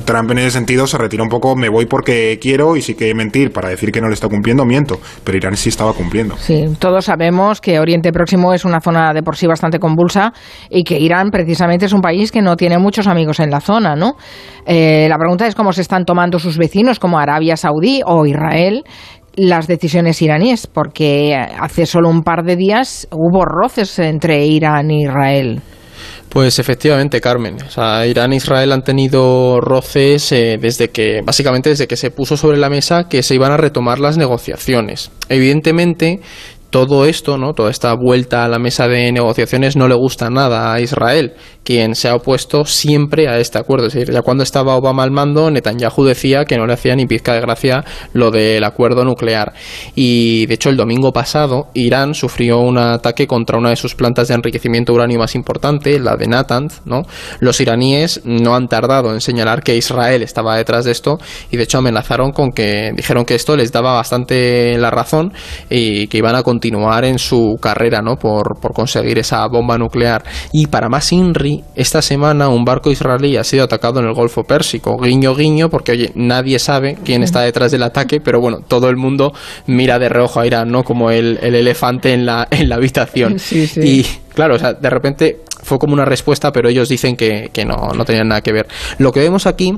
Trump 0.04 0.30
en 0.30 0.38
ese 0.38 0.52
sentido 0.52 0.86
se 0.86 0.96
retira 0.98 1.22
un 1.22 1.28
poco, 1.28 1.56
me 1.56 1.68
voy 1.68 1.86
porque 1.86 2.38
quiero 2.40 2.76
y 2.76 2.82
sí 2.82 2.94
que 2.94 3.12
mentir 3.14 3.52
para 3.52 3.68
decir 3.68 3.90
que 3.90 4.00
no 4.00 4.08
le 4.08 4.14
está 4.14 4.28
cumpliendo, 4.28 4.64
miento, 4.64 5.00
pero 5.24 5.36
Irán 5.36 5.56
sí 5.56 5.68
estaba 5.68 5.92
cumpliendo. 5.92 6.36
Sí, 6.36 6.64
todos 6.78 7.06
sabemos 7.06 7.60
que 7.60 7.80
Oriente 7.80 8.12
Próximo 8.12 8.54
es 8.54 8.64
una 8.64 8.80
zona 8.80 9.12
de 9.12 9.22
por 9.22 9.36
sí 9.36 9.46
bastante 9.46 9.78
convulsa 9.78 10.32
y 10.70 10.84
que 10.84 10.98
Irán 10.98 11.30
precisamente 11.30 11.86
es 11.86 11.92
un 11.92 12.00
país 12.00 12.30
que 12.30 12.40
no 12.40 12.56
tiene 12.56 12.78
muchos 12.78 13.06
amigos 13.06 13.40
en 13.40 13.50
la 13.50 13.60
zona, 13.60 13.96
¿no? 13.96 14.16
Eh, 14.64 15.06
la 15.08 15.16
pregunta 15.18 15.46
es 15.46 15.54
cómo 15.54 15.72
se 15.72 15.80
están 15.80 16.04
tomando 16.04 16.38
sus 16.38 16.58
vecinos 16.58 16.98
como 16.98 17.18
Arabia 17.18 17.56
Saudí 17.56 18.02
o 18.04 18.26
Israel, 18.26 18.84
las 19.38 19.66
decisiones 19.66 20.20
iraníes, 20.20 20.66
porque 20.66 21.34
hace 21.34 21.86
solo 21.86 22.10
un 22.10 22.22
par 22.22 22.44
de 22.44 22.56
días 22.56 23.08
hubo 23.12 23.44
roces 23.44 23.98
entre 24.00 24.44
Irán 24.46 24.90
e 24.90 25.02
Israel. 25.02 25.62
Pues 26.28 26.58
efectivamente, 26.58 27.20
Carmen. 27.20 27.56
O 27.66 27.70
sea, 27.70 28.06
Irán 28.06 28.32
e 28.32 28.36
Israel 28.36 28.72
han 28.72 28.82
tenido 28.82 29.60
roces 29.60 30.30
eh, 30.32 30.58
desde 30.60 30.90
que, 30.90 31.22
básicamente 31.24 31.70
desde 31.70 31.86
que 31.86 31.96
se 31.96 32.10
puso 32.10 32.36
sobre 32.36 32.58
la 32.58 32.68
mesa 32.68 33.08
que 33.08 33.22
se 33.22 33.34
iban 33.34 33.52
a 33.52 33.56
retomar 33.56 33.98
las 33.98 34.18
negociaciones. 34.18 35.10
Evidentemente, 35.28 36.20
todo 36.70 37.06
esto, 37.06 37.38
¿no? 37.38 37.54
toda 37.54 37.70
esta 37.70 37.94
vuelta 37.94 38.44
a 38.44 38.48
la 38.48 38.58
mesa 38.58 38.88
de 38.88 39.10
negociaciones 39.10 39.76
no 39.76 39.88
le 39.88 39.94
gusta 39.94 40.28
nada 40.28 40.72
a 40.72 40.80
Israel, 40.80 41.32
quien 41.64 41.94
se 41.94 42.08
ha 42.08 42.14
opuesto 42.14 42.64
siempre 42.64 43.28
a 43.28 43.38
este 43.38 43.58
acuerdo. 43.58 43.86
Es 43.86 43.94
decir, 43.94 44.12
ya 44.12 44.22
cuando 44.22 44.42
estaba 44.42 44.76
Obama 44.76 45.02
al 45.02 45.10
mando, 45.10 45.50
Netanyahu 45.50 46.04
decía 46.04 46.44
que 46.44 46.56
no 46.56 46.66
le 46.66 46.74
hacía 46.74 46.94
ni 46.94 47.06
pizca 47.06 47.34
de 47.34 47.40
gracia 47.40 47.84
lo 48.12 48.30
del 48.30 48.64
acuerdo 48.64 49.04
nuclear. 49.04 49.54
Y 49.94 50.46
de 50.46 50.54
hecho, 50.54 50.68
el 50.68 50.76
domingo 50.76 51.12
pasado, 51.12 51.68
Irán 51.74 52.14
sufrió 52.14 52.58
un 52.58 52.78
ataque 52.78 53.26
contra 53.26 53.58
una 53.58 53.70
de 53.70 53.76
sus 53.76 53.94
plantas 53.94 54.28
de 54.28 54.34
enriquecimiento 54.34 54.92
uranio 54.92 55.18
más 55.18 55.34
importante, 55.34 55.98
la 55.98 56.16
de 56.16 56.26
Natanz. 56.26 56.82
Los 57.40 57.60
iraníes 57.60 58.20
no 58.24 58.54
han 58.54 58.68
tardado 58.68 59.12
en 59.12 59.20
señalar 59.20 59.62
que 59.62 59.76
Israel 59.76 60.22
estaba 60.22 60.56
detrás 60.56 60.84
de 60.84 60.92
esto 60.92 61.18
y 61.50 61.56
de 61.56 61.62
hecho 61.62 61.78
amenazaron 61.78 62.32
con 62.32 62.52
que 62.52 62.92
dijeron 62.94 63.24
que 63.24 63.34
esto 63.34 63.56
les 63.56 63.72
daba 63.72 63.94
bastante 63.94 64.76
la 64.78 64.90
razón 64.90 65.32
y 65.70 66.08
que 66.08 66.18
iban 66.18 66.34
a 66.34 66.42
continuar 66.42 66.57
en 66.62 67.18
su 67.18 67.58
carrera 67.60 68.02
¿no? 68.02 68.16
por, 68.16 68.60
por 68.60 68.72
conseguir 68.72 69.18
esa 69.18 69.46
bomba 69.46 69.78
nuclear. 69.78 70.22
Y 70.52 70.66
para 70.66 70.88
más 70.88 71.12
INRI, 71.12 71.64
esta 71.74 72.02
semana 72.02 72.48
un 72.48 72.64
barco 72.64 72.90
israelí 72.90 73.36
ha 73.36 73.44
sido 73.44 73.64
atacado 73.64 74.00
en 74.00 74.06
el 74.06 74.14
Golfo 74.14 74.44
Pérsico. 74.44 74.98
Guiño, 74.98 75.34
guiño, 75.34 75.68
porque 75.70 75.92
oye, 75.92 76.12
nadie 76.14 76.58
sabe 76.58 76.96
quién 77.04 77.22
está 77.22 77.40
detrás 77.40 77.72
del 77.72 77.82
ataque, 77.82 78.20
pero 78.20 78.40
bueno, 78.40 78.58
todo 78.66 78.88
el 78.88 78.96
mundo 78.96 79.32
mira 79.66 79.98
de 79.98 80.08
reojo 80.08 80.40
a 80.40 80.46
Irán, 80.46 80.70
¿no? 80.70 80.84
Como 80.84 81.10
el, 81.10 81.38
el 81.42 81.54
elefante 81.54 82.12
en 82.12 82.26
la, 82.26 82.48
en 82.50 82.68
la 82.68 82.76
habitación. 82.76 83.36
Y 83.50 84.04
claro, 84.34 84.56
o 84.56 84.58
sea, 84.58 84.74
de 84.74 84.90
repente 84.90 85.40
fue 85.62 85.78
como 85.78 85.92
una 85.92 86.04
respuesta, 86.04 86.52
pero 86.52 86.68
ellos 86.68 86.88
dicen 86.88 87.16
que, 87.16 87.50
que 87.52 87.64
no, 87.64 87.92
no 87.94 88.04
tenían 88.04 88.28
nada 88.28 88.40
que 88.40 88.52
ver. 88.52 88.66
Lo 88.98 89.12
que 89.12 89.20
vemos 89.20 89.46
aquí 89.46 89.76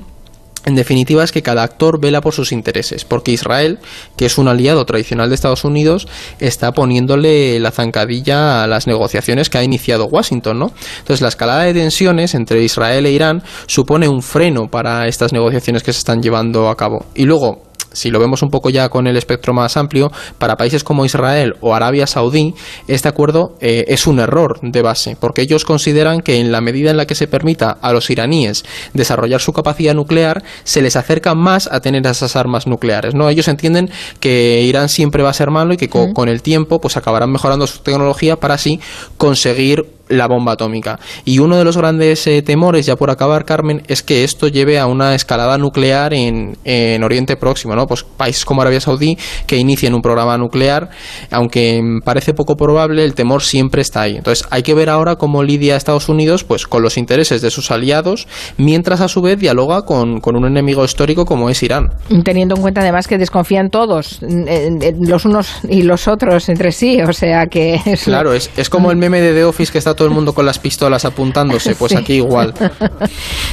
en 0.67 0.75
definitiva 0.75 1.25
es 1.25 1.33
que 1.33 1.43
cada 1.43 1.63
actor 1.63 2.01
vela 2.01 2.21
por 2.21 2.35
sus 2.35 2.53
intereses, 2.53 3.05
porque 3.05 3.33
Israel, 3.33 3.79
que 4.17 4.27
es 4.27 4.37
un 4.39 4.49
aliado 4.49 4.85
tradicional 4.85 5.29
de 5.29 5.35
Estados 5.35 5.65
Unidos, 5.65 6.07
está 6.39 6.73
poniéndole 6.73 7.59
la 7.61 7.71
zancadilla 7.71 8.63
a 8.63 8.67
las 8.67 8.87
negociaciones 8.87 9.49
que 9.49 9.59
ha 9.59 9.65
iniciado 9.65 10.07
Washington, 10.07 10.59
¿no? 10.59 10.73
Entonces, 10.99 11.23
la 11.23 11.29
escalada 11.29 11.65
de 11.65 11.75
tensiones 11.75 12.35
entre 12.35 12.63
Israel 12.63 13.07
e 13.07 13.13
Irán 13.13 13.43
supone 13.67 14.09
un 14.09 14.23
freno 14.23 14.71
para 14.71 15.07
estas 15.09 15.33
negociaciones 15.33 15.83
que 15.83 15.93
se 15.93 15.99
están 15.99 16.23
llevando 16.23 16.69
a 16.69 16.77
cabo. 16.77 17.07
Y 17.15 17.25
luego, 17.25 17.70
si 17.93 18.11
lo 18.11 18.19
vemos 18.19 18.43
un 18.43 18.51
poco 18.51 18.71
ya 18.71 18.89
con 18.89 19.07
el 19.07 19.17
espectro 19.17 19.53
más 19.53 19.77
amplio, 19.77 20.13
para 20.39 20.57
países 20.57 20.85
como 20.85 21.05
Israel 21.05 21.57
o 21.61 21.75
Arabia 21.75 22.07
Saudí, 22.07 22.55
este 22.89 23.09
acuerdo 23.09 23.57
eh, 23.61 23.85
es 23.89 24.07
un 24.07 24.21
error 24.21 24.59
de 24.63 24.83
base, 24.83 25.17
porque 25.19 25.43
ellos 25.43 25.65
consideran 25.65 26.21
que 26.21 26.39
en 26.39 26.53
la 26.53 26.61
medida 26.61 26.91
en 26.91 26.97
la 26.97 27.07
que 27.07 27.15
se 27.15 27.29
permita 27.29 27.79
a 27.81 27.93
los 27.93 28.11
iraníes 28.11 28.65
desarrollar 28.95 29.41
su 29.41 29.53
capacidad 29.53 29.95
nuclear, 29.95 30.43
se 30.65 30.83
les 30.83 30.97
acerca 30.97 31.35
más 31.35 31.69
a 31.71 31.81
tener 31.81 32.07
esas 32.07 32.37
armas 32.37 32.67
nucleares. 32.67 33.15
¿no? 33.15 33.29
Ellos 33.29 33.49
entienden 33.49 33.91
que 34.21 34.63
Irán 34.63 34.89
siempre 34.89 35.23
va 35.23 35.31
a 35.31 35.35
ser 35.35 35.51
malo 35.51 35.75
y 35.75 35.77
que 35.77 35.89
con, 35.89 36.29
el 36.29 36.43
tiempo 36.43 36.81
pues 36.81 36.97
acabarán 36.97 37.31
mejorando 37.31 37.67
su 37.67 37.81
tecnología 37.81 38.37
para 38.37 38.55
así 38.55 38.81
conseguir 39.17 40.00
la 40.11 40.27
bomba 40.27 40.53
atómica. 40.53 40.99
Y 41.25 41.39
uno 41.39 41.57
de 41.57 41.65
los 41.65 41.77
grandes 41.77 42.27
eh, 42.27 42.43
temores, 42.43 42.85
ya 42.85 42.97
por 42.97 43.11
acabar, 43.11 43.45
Carmen, 43.45 43.83
es 43.87 44.03
que 44.03 44.25
esto 44.25 44.49
lleve 44.49 44.79
a 44.79 44.87
una 44.87 45.15
escalada 45.15 45.57
nuclear 45.57 46.13
en, 46.13 46.59
en, 46.65 47.03
Oriente 47.03 47.37
Próximo, 47.37 47.75
¿no? 47.75 47.87
Pues 47.87 48.03
países 48.03 48.45
como 48.45 48.61
Arabia 48.61 48.81
Saudí 48.81 49.17
que 49.47 49.57
inicien 49.57 49.95
un 49.95 50.03
programa 50.03 50.37
nuclear, 50.37 50.91
aunque 51.31 51.81
parece 52.05 52.35
poco 52.35 52.57
probable, 52.57 53.05
el 53.05 53.15
temor 53.15 53.43
siempre 53.43 53.83
está 53.83 54.03
ahí. 54.03 54.17
Entonces 54.17 54.47
hay 54.51 54.63
que 54.63 54.75
ver 54.75 54.91
ahora 54.91 55.17
cómo 55.17 55.43
lidia 55.43 55.77
Estados 55.77 56.09
Unidos 56.09 56.45
pues 56.45 56.67
con 56.67 56.83
los 56.83 56.99
intereses 56.99 57.41
de 57.41 57.51
sus 57.51 57.71
aliados, 57.71 58.27
mientras 58.57 59.01
a 59.01 59.09
su 59.09 59.23
vez 59.23 59.39
dialoga 59.39 59.83
con, 59.83 60.21
con 60.21 60.37
un 60.37 60.47
enemigo 60.47 60.85
histórico 60.85 61.25
como 61.25 61.49
es 61.49 61.63
Irán. 61.63 61.91
Teniendo 62.25 62.57
en 62.57 62.63
cuenta 62.63 62.81
además 62.81 63.07
que 63.07 63.17
desconfían 63.17 63.71
todos, 63.71 64.21
los 64.21 65.25
unos 65.25 65.61
y 65.69 65.83
los 65.83 66.09
otros 66.09 66.49
entre 66.49 66.73
sí, 66.73 67.01
o 67.01 67.13
sea 67.13 67.47
que... 67.47 67.81
Es 67.87 68.05
claro, 68.05 68.33
es, 68.33 68.51
es 68.57 68.69
como 68.69 68.91
el 68.91 68.97
meme 68.97 69.21
de 69.21 69.33
The 69.33 69.45
Office 69.45 69.73
que 69.73 69.79
está 69.79 69.95
todo 70.01 70.09
el 70.09 70.15
mundo 70.15 70.33
con 70.33 70.47
las 70.47 70.59
pistolas 70.59 71.05
apuntándose, 71.05 71.75
pues 71.75 71.95
aquí 71.97 72.15
igual. 72.15 72.55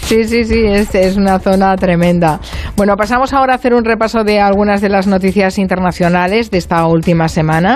Sí, 0.03 0.23
sí, 0.23 0.45
sí, 0.45 0.63
es, 0.65 0.95
es 0.95 1.17
una 1.17 1.37
zona 1.39 1.75
tremenda. 1.75 2.39
Bueno, 2.77 2.95
pasamos 2.95 3.33
ahora 3.33 3.51
a 3.51 3.55
hacer 3.57 3.73
un 3.73 3.83
repaso 3.83 4.23
de 4.23 4.39
algunas 4.39 4.79
de 4.79 4.87
las 4.87 5.05
noticias 5.05 5.57
internacionales 5.57 6.49
de 6.49 6.59
esta 6.59 6.85
última 6.87 7.27
semana. 7.27 7.75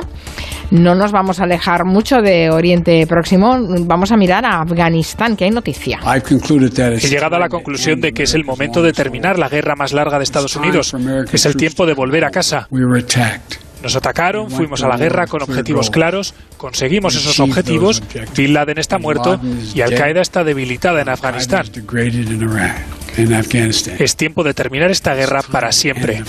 No 0.70 0.96
nos 0.96 1.12
vamos 1.12 1.42
a 1.42 1.44
alejar 1.44 1.84
mucho 1.84 2.22
de 2.22 2.50
Oriente 2.50 3.06
Próximo, 3.06 3.58
vamos 3.82 4.13
a 4.13 4.18
mirar 4.18 4.46
a 4.46 4.62
Afganistán, 4.62 5.36
que 5.36 5.44
hay 5.44 5.51
noticia. 5.51 6.00
He 6.06 7.10
llegado 7.10 7.36
a 7.36 7.40
la 7.40 7.50
conclusión 7.50 8.00
de 8.00 8.13
que 8.13 8.24
es 8.24 8.34
el 8.34 8.46
momento 8.46 8.82
de 8.82 8.94
terminar 8.94 9.38
la 9.38 9.50
guerra 9.50 9.75
más 9.75 9.92
larga 9.92 10.18
de 10.18 10.24
Estados 10.24 10.56
Unidos. 10.56 10.96
Es 11.34 11.46
el 11.46 11.58
tiempo 11.58 11.86
de 11.86 11.94
volver 11.94 12.24
a 12.24 12.30
casa. 12.30 12.70
Nos 13.82 13.96
atacaron, 13.96 14.52
fuimos 14.52 14.84
a 14.84 14.88
la 14.88 14.98
guerra 14.98 15.28
con 15.28 15.42
objetivos 15.42 15.90
claros, 15.90 16.34
conseguimos 16.58 17.16
esos 17.16 17.40
objetivos, 17.40 18.02
Bin 18.36 18.54
Laden 18.54 18.78
está 18.78 18.98
muerto 19.00 19.40
y 19.74 19.82
Al 19.82 19.96
Qaeda 19.96 20.22
está 20.22 20.44
debilitada 20.44 21.02
en 21.02 21.10
Afganistán. 21.10 21.66
Es 24.00 24.16
tiempo 24.16 24.44
de 24.44 24.54
terminar 24.54 24.92
esta 24.92 25.14
guerra 25.16 25.42
para 25.42 25.72
siempre. 25.72 26.24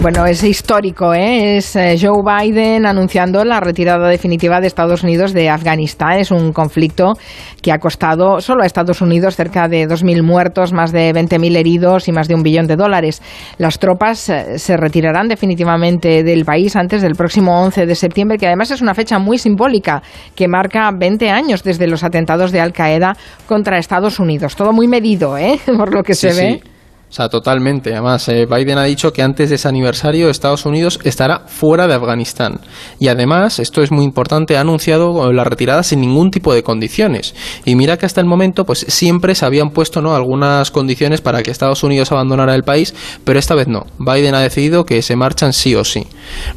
Bueno, 0.00 0.26
es 0.26 0.44
histórico, 0.44 1.14
¿eh? 1.14 1.56
es 1.56 1.76
eh, 1.76 1.96
Joe 1.98 2.22
Biden 2.22 2.84
anunciando 2.84 3.42
la 3.42 3.60
retirada 3.60 4.08
definitiva 4.08 4.60
de 4.60 4.66
Estados 4.66 5.02
Unidos 5.02 5.32
de 5.32 5.48
Afganistán. 5.48 6.18
Es 6.18 6.30
un 6.30 6.52
conflicto 6.52 7.14
que 7.62 7.72
ha 7.72 7.78
costado 7.78 8.40
solo 8.40 8.62
a 8.62 8.66
Estados 8.66 9.00
Unidos 9.00 9.34
cerca 9.34 9.66
de 9.66 9.88
2.000 9.88 10.22
muertos, 10.22 10.74
más 10.74 10.92
de 10.92 11.12
20.000 11.14 11.56
heridos 11.56 12.08
y 12.08 12.12
más 12.12 12.28
de 12.28 12.34
un 12.34 12.42
billón 12.42 12.66
de 12.66 12.76
dólares. 12.76 13.22
Las 13.56 13.78
tropas 13.78 14.28
eh, 14.28 14.58
se 14.58 14.76
retirarán 14.76 15.26
definitivamente 15.26 16.22
del 16.22 16.44
país 16.44 16.76
antes 16.76 17.00
del 17.00 17.14
próximo 17.14 17.62
11 17.62 17.86
de 17.86 17.94
septiembre, 17.94 18.36
que 18.36 18.46
además 18.46 18.70
es 18.72 18.82
una 18.82 18.94
fecha 18.94 19.18
muy 19.18 19.38
simbólica 19.38 20.02
que 20.34 20.48
marca 20.48 20.90
20 20.94 21.30
años 21.30 21.62
desde 21.62 21.86
los 21.86 22.04
atentados 22.04 22.52
de 22.52 22.60
Al 22.60 22.72
Qaeda 22.72 23.16
contra 23.46 23.78
Estados 23.78 24.18
Unidos. 24.18 24.54
Todo 24.54 24.72
muy 24.72 24.86
medido, 24.86 25.38
¿eh? 25.38 25.58
por 25.78 25.94
lo 25.94 26.02
que 26.02 26.14
se 26.14 26.32
ve. 26.34 26.73
O 27.14 27.16
sea, 27.16 27.28
totalmente. 27.28 27.92
Además, 27.92 28.28
eh, 28.28 28.44
Biden 28.44 28.76
ha 28.76 28.82
dicho 28.82 29.12
que 29.12 29.22
antes 29.22 29.48
de 29.48 29.54
ese 29.54 29.68
aniversario 29.68 30.28
Estados 30.28 30.66
Unidos 30.66 30.98
estará 31.04 31.44
fuera 31.46 31.86
de 31.86 31.94
Afganistán. 31.94 32.58
Y 32.98 33.06
además, 33.06 33.60
esto 33.60 33.84
es 33.84 33.92
muy 33.92 34.04
importante, 34.04 34.56
ha 34.56 34.62
anunciado 34.62 35.32
la 35.32 35.44
retirada 35.44 35.84
sin 35.84 36.00
ningún 36.00 36.32
tipo 36.32 36.52
de 36.52 36.64
condiciones. 36.64 37.36
Y 37.64 37.76
mira 37.76 37.98
que 37.98 38.06
hasta 38.06 38.20
el 38.20 38.26
momento, 38.26 38.64
pues 38.64 38.84
siempre 38.88 39.36
se 39.36 39.46
habían 39.46 39.70
puesto 39.70 40.02
¿no? 40.02 40.16
algunas 40.16 40.72
condiciones 40.72 41.20
para 41.20 41.44
que 41.44 41.52
Estados 41.52 41.84
Unidos 41.84 42.10
abandonara 42.10 42.52
el 42.56 42.64
país, 42.64 42.96
pero 43.22 43.38
esta 43.38 43.54
vez 43.54 43.68
no. 43.68 43.86
Biden 44.00 44.34
ha 44.34 44.40
decidido 44.40 44.84
que 44.84 45.00
se 45.00 45.14
marchan 45.14 45.52
sí 45.52 45.76
o 45.76 45.84
sí. 45.84 46.08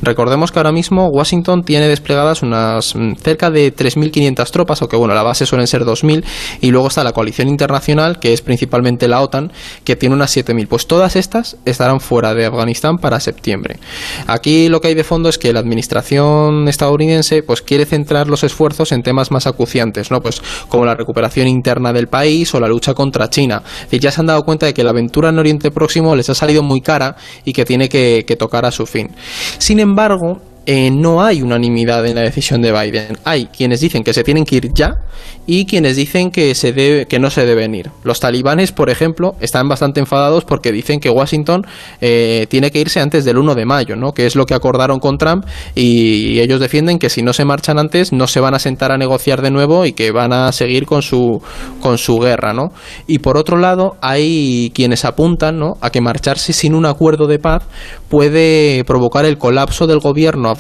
Recordemos 0.01 0.51
que 0.51 0.57
ahora 0.57 0.71
mismo 0.71 1.07
Washington 1.09 1.61
tiene 1.65 1.87
desplegadas 1.87 2.41
unas 2.41 2.95
mm, 2.95 3.13
cerca 3.21 3.51
de 3.51 3.75
3.500 3.75 4.49
tropas, 4.49 4.81
aunque 4.81 4.97
bueno, 4.97 5.13
la 5.13 5.21
base 5.21 5.45
suelen 5.45 5.67
ser 5.67 5.83
2.000, 5.83 6.23
y 6.61 6.71
luego 6.71 6.87
está 6.87 7.03
la 7.03 7.11
coalición 7.11 7.47
internacional, 7.47 8.17
que 8.17 8.33
es 8.33 8.41
principalmente 8.41 9.07
la 9.07 9.21
OTAN, 9.21 9.51
que 9.83 9.95
tiene 9.95 10.15
unas 10.15 10.31
pues 10.67 10.87
todas 10.87 11.15
estas 11.15 11.57
estarán 11.65 11.99
fuera 11.99 12.33
de 12.33 12.45
Afganistán 12.45 12.97
para 12.97 13.19
septiembre. 13.19 13.79
Aquí 14.27 14.69
lo 14.69 14.81
que 14.81 14.89
hay 14.89 14.93
de 14.93 15.03
fondo 15.03 15.29
es 15.29 15.37
que 15.37 15.53
la 15.53 15.59
administración 15.59 16.67
estadounidense 16.67 17.43
pues 17.43 17.61
quiere 17.61 17.85
centrar 17.85 18.27
los 18.27 18.43
esfuerzos 18.43 18.91
en 18.91 19.03
temas 19.03 19.31
más 19.31 19.47
acuciantes, 19.47 20.11
¿no? 20.11 20.21
Pues 20.21 20.41
como 20.67 20.85
la 20.85 20.95
recuperación 20.95 21.47
interna 21.47 21.93
del 21.93 22.07
país 22.07 22.53
o 22.53 22.59
la 22.59 22.67
lucha 22.67 22.93
contra 22.93 23.29
China. 23.29 23.63
Y 23.91 23.99
ya 23.99 24.11
se 24.11 24.21
han 24.21 24.27
dado 24.27 24.43
cuenta 24.43 24.65
de 24.65 24.73
que 24.73 24.83
la 24.83 24.91
aventura 24.91 25.29
en 25.29 25.39
Oriente 25.39 25.71
Próximo 25.71 26.15
les 26.15 26.29
ha 26.29 26.35
salido 26.35 26.63
muy 26.63 26.81
cara 26.81 27.15
y 27.43 27.53
que 27.53 27.65
tiene 27.65 27.89
que 27.89 28.35
tocar 28.37 28.65
a 28.65 28.71
su 28.71 28.85
fin. 28.85 29.11
Sin 29.57 29.79
embargo, 29.79 30.41
eh, 30.69 30.91
no 30.91 31.23
hay 31.23 31.41
unanimidad 31.41 32.05
en 32.05 32.15
la 32.15 32.23
decisión 32.23 32.61
de 32.61 32.73
Biden. 32.73 33.17
Hay 33.23 33.45
quienes 33.45 33.79
dicen 33.79 34.03
que 34.03 34.13
se 34.13 34.25
tienen 34.25 34.43
que 34.43 34.57
ir 34.57 34.73
ya 34.73 34.97
y 35.45 35.65
quienes 35.65 35.95
dicen 35.95 36.29
que, 36.29 36.53
se 36.55 36.73
debe, 36.73 37.05
que 37.05 37.19
no 37.19 37.29
se 37.29 37.45
deben 37.45 37.73
ir. 37.73 37.89
Los 38.03 38.19
talibanes, 38.19 38.73
por 38.73 38.89
ejemplo, 38.89 39.35
están 39.39 39.69
bastante 39.69 40.01
enfadados 40.01 40.43
porque 40.43 40.73
dicen 40.73 40.99
que 40.99 41.09
Washington 41.09 41.65
eh, 42.01 42.47
tiene 42.49 42.69
que 42.69 42.81
irse 42.81 42.99
antes 42.99 43.23
del 43.23 43.37
1 43.37 43.55
de 43.55 43.65
mayo, 43.65 43.95
¿no? 43.95 44.11
que 44.11 44.25
es 44.25 44.35
lo 44.35 44.45
que 44.45 44.55
acordaron 44.55 44.99
con 44.99 45.17
Trump 45.17 45.45
y 45.73 46.37
ellos 46.41 46.59
defienden 46.59 46.99
que 46.99 47.09
si 47.09 47.21
no 47.21 47.31
se 47.31 47.45
marchan 47.45 47.79
antes 47.79 48.11
no 48.11 48.27
se 48.27 48.41
van 48.41 48.53
a 48.53 48.59
sentar 48.59 48.91
a 48.91 48.97
negociar 48.97 49.41
de 49.41 49.51
nuevo 49.51 49.85
y 49.85 49.93
que 49.93 50.11
van 50.11 50.33
a 50.33 50.51
seguir 50.51 50.85
con 50.85 51.01
su, 51.01 51.41
con 51.79 51.97
su 51.97 52.19
guerra. 52.19 52.51
¿no? 52.51 52.73
Y 53.07 53.19
por 53.19 53.37
otro 53.37 53.55
lado, 53.55 53.95
hay 54.01 54.73
quienes 54.75 55.05
apuntan 55.05 55.59
¿no? 55.59 55.77
a 55.79 55.91
que 55.91 56.01
marcharse 56.01 56.51
sin 56.51 56.75
un 56.75 56.85
acuerdo 56.85 57.25
de 57.25 57.39
paz 57.39 57.63
puede 58.09 58.83
provocar 58.83 59.23
el 59.23 59.37
colapso 59.37 59.87
del 59.87 59.99
gobierno 59.99 60.56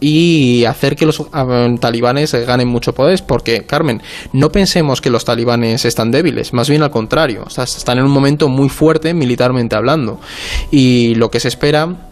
y 0.00 0.64
hacer 0.64 0.96
que 0.96 1.06
los 1.06 1.22
ah, 1.32 1.68
talibanes 1.80 2.32
ganen 2.46 2.68
mucho 2.68 2.92
poder, 2.92 3.22
porque 3.26 3.64
Carmen, 3.64 4.02
no 4.32 4.50
pensemos 4.50 5.00
que 5.00 5.10
los 5.10 5.24
talibanes 5.24 5.84
están 5.84 6.10
débiles, 6.10 6.52
más 6.52 6.68
bien 6.68 6.82
al 6.82 6.90
contrario, 6.90 7.44
están 7.48 7.98
en 7.98 8.04
un 8.04 8.10
momento 8.10 8.48
muy 8.48 8.68
fuerte 8.68 9.14
militarmente 9.14 9.76
hablando 9.76 10.20
y 10.70 11.14
lo 11.14 11.30
que 11.30 11.40
se 11.40 11.48
espera 11.48 12.08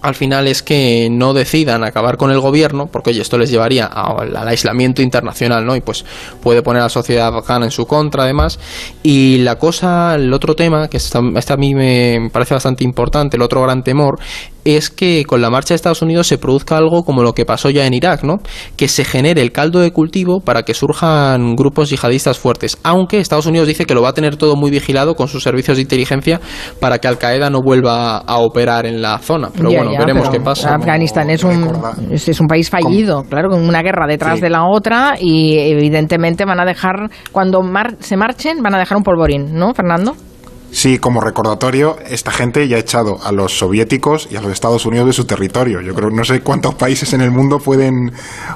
al 0.00 0.14
final 0.14 0.46
es 0.46 0.62
que 0.62 1.08
no 1.10 1.34
decidan 1.34 1.82
acabar 1.82 2.16
con 2.16 2.30
el 2.30 2.40
gobierno, 2.40 2.86
porque 2.86 3.10
oye, 3.10 3.20
esto 3.20 3.36
les 3.36 3.50
llevaría 3.50 3.86
al, 3.86 4.36
aislamiento 4.36 5.02
internacional, 5.02 5.66
¿no? 5.66 5.74
Y 5.74 5.80
pues 5.80 6.04
puede 6.40 6.62
poner 6.62 6.80
a 6.80 6.84
la 6.84 6.88
sociedad 6.88 7.34
afgana 7.36 7.64
en 7.64 7.70
su 7.70 7.86
contra, 7.86 8.22
además. 8.22 8.58
Y 9.02 9.38
la 9.38 9.56
cosa, 9.56 10.14
el 10.14 10.32
otro 10.32 10.54
tema, 10.54 10.88
que 10.88 10.98
está, 10.98 11.20
este 11.36 11.52
a 11.52 11.56
mí 11.56 11.74
me 11.74 12.30
parece 12.32 12.54
bastante 12.54 12.84
importante, 12.84 13.36
el 13.36 13.42
otro 13.42 13.62
gran 13.62 13.82
temor, 13.82 14.20
es 14.76 14.90
que 14.90 15.24
con 15.24 15.40
la 15.40 15.50
marcha 15.50 15.74
de 15.74 15.76
Estados 15.76 16.02
Unidos 16.02 16.26
se 16.26 16.38
produzca 16.38 16.76
algo 16.76 17.04
como 17.04 17.22
lo 17.22 17.32
que 17.32 17.44
pasó 17.44 17.70
ya 17.70 17.86
en 17.86 17.94
Irak, 17.94 18.22
¿no? 18.22 18.38
Que 18.76 18.88
se 18.88 19.04
genere 19.04 19.40
el 19.40 19.52
caldo 19.52 19.80
de 19.80 19.92
cultivo 19.92 20.40
para 20.40 20.62
que 20.62 20.74
surjan 20.74 21.56
grupos 21.56 21.90
yihadistas 21.90 22.38
fuertes. 22.38 22.78
Aunque 22.82 23.18
Estados 23.18 23.46
Unidos 23.46 23.68
dice 23.68 23.84
que 23.84 23.94
lo 23.94 24.02
va 24.02 24.10
a 24.10 24.14
tener 24.14 24.36
todo 24.36 24.56
muy 24.56 24.70
vigilado 24.70 25.14
con 25.14 25.28
sus 25.28 25.42
servicios 25.42 25.76
de 25.76 25.82
inteligencia 25.82 26.40
para 26.80 26.98
que 26.98 27.08
Al 27.08 27.18
Qaeda 27.18 27.50
no 27.50 27.60
vuelva 27.62 28.18
a 28.18 28.38
operar 28.38 28.86
en 28.86 29.00
la 29.00 29.18
zona. 29.18 29.50
Pero 29.54 29.70
bueno, 29.70 29.90
veremos 29.98 30.28
qué 30.28 30.40
pasa. 30.40 30.74
Afganistán 30.74 31.30
es 31.30 31.44
un, 31.44 31.70
es, 32.10 32.40
un 32.40 32.46
país 32.46 32.70
fallido, 32.70 33.24
claro, 33.24 33.50
con 33.50 33.66
una 33.66 33.82
guerra 33.82 34.06
detrás 34.06 34.40
de 34.40 34.50
la 34.50 34.66
otra 34.66 35.14
y 35.18 35.58
evidentemente 35.58 36.44
van 36.44 36.60
a 36.60 36.64
dejar, 36.64 37.10
cuando 37.32 37.62
se 38.00 38.16
marchen, 38.16 38.62
van 38.62 38.74
a 38.74 38.78
dejar 38.78 38.96
un 38.96 39.02
polvorín, 39.02 39.54
¿no, 39.54 39.74
Fernando? 39.74 40.14
Sí, 40.70 40.98
como 40.98 41.20
recordatorio, 41.22 41.96
esta 42.10 42.30
gente 42.30 42.68
ya 42.68 42.76
ha 42.76 42.80
echado 42.80 43.18
a 43.24 43.32
los 43.32 43.56
soviéticos 43.58 44.28
y 44.30 44.36
a 44.36 44.42
los 44.42 44.52
Estados 44.52 44.84
Unidos 44.84 45.06
de 45.06 45.12
su 45.14 45.24
territorio. 45.24 45.80
Yo 45.80 45.94
creo, 45.94 46.10
no 46.10 46.24
sé 46.24 46.40
cuántos 46.40 46.74
países 46.74 47.14
en 47.14 47.22
el 47.22 47.30
mundo 47.30 47.58
pueden, 47.58 48.12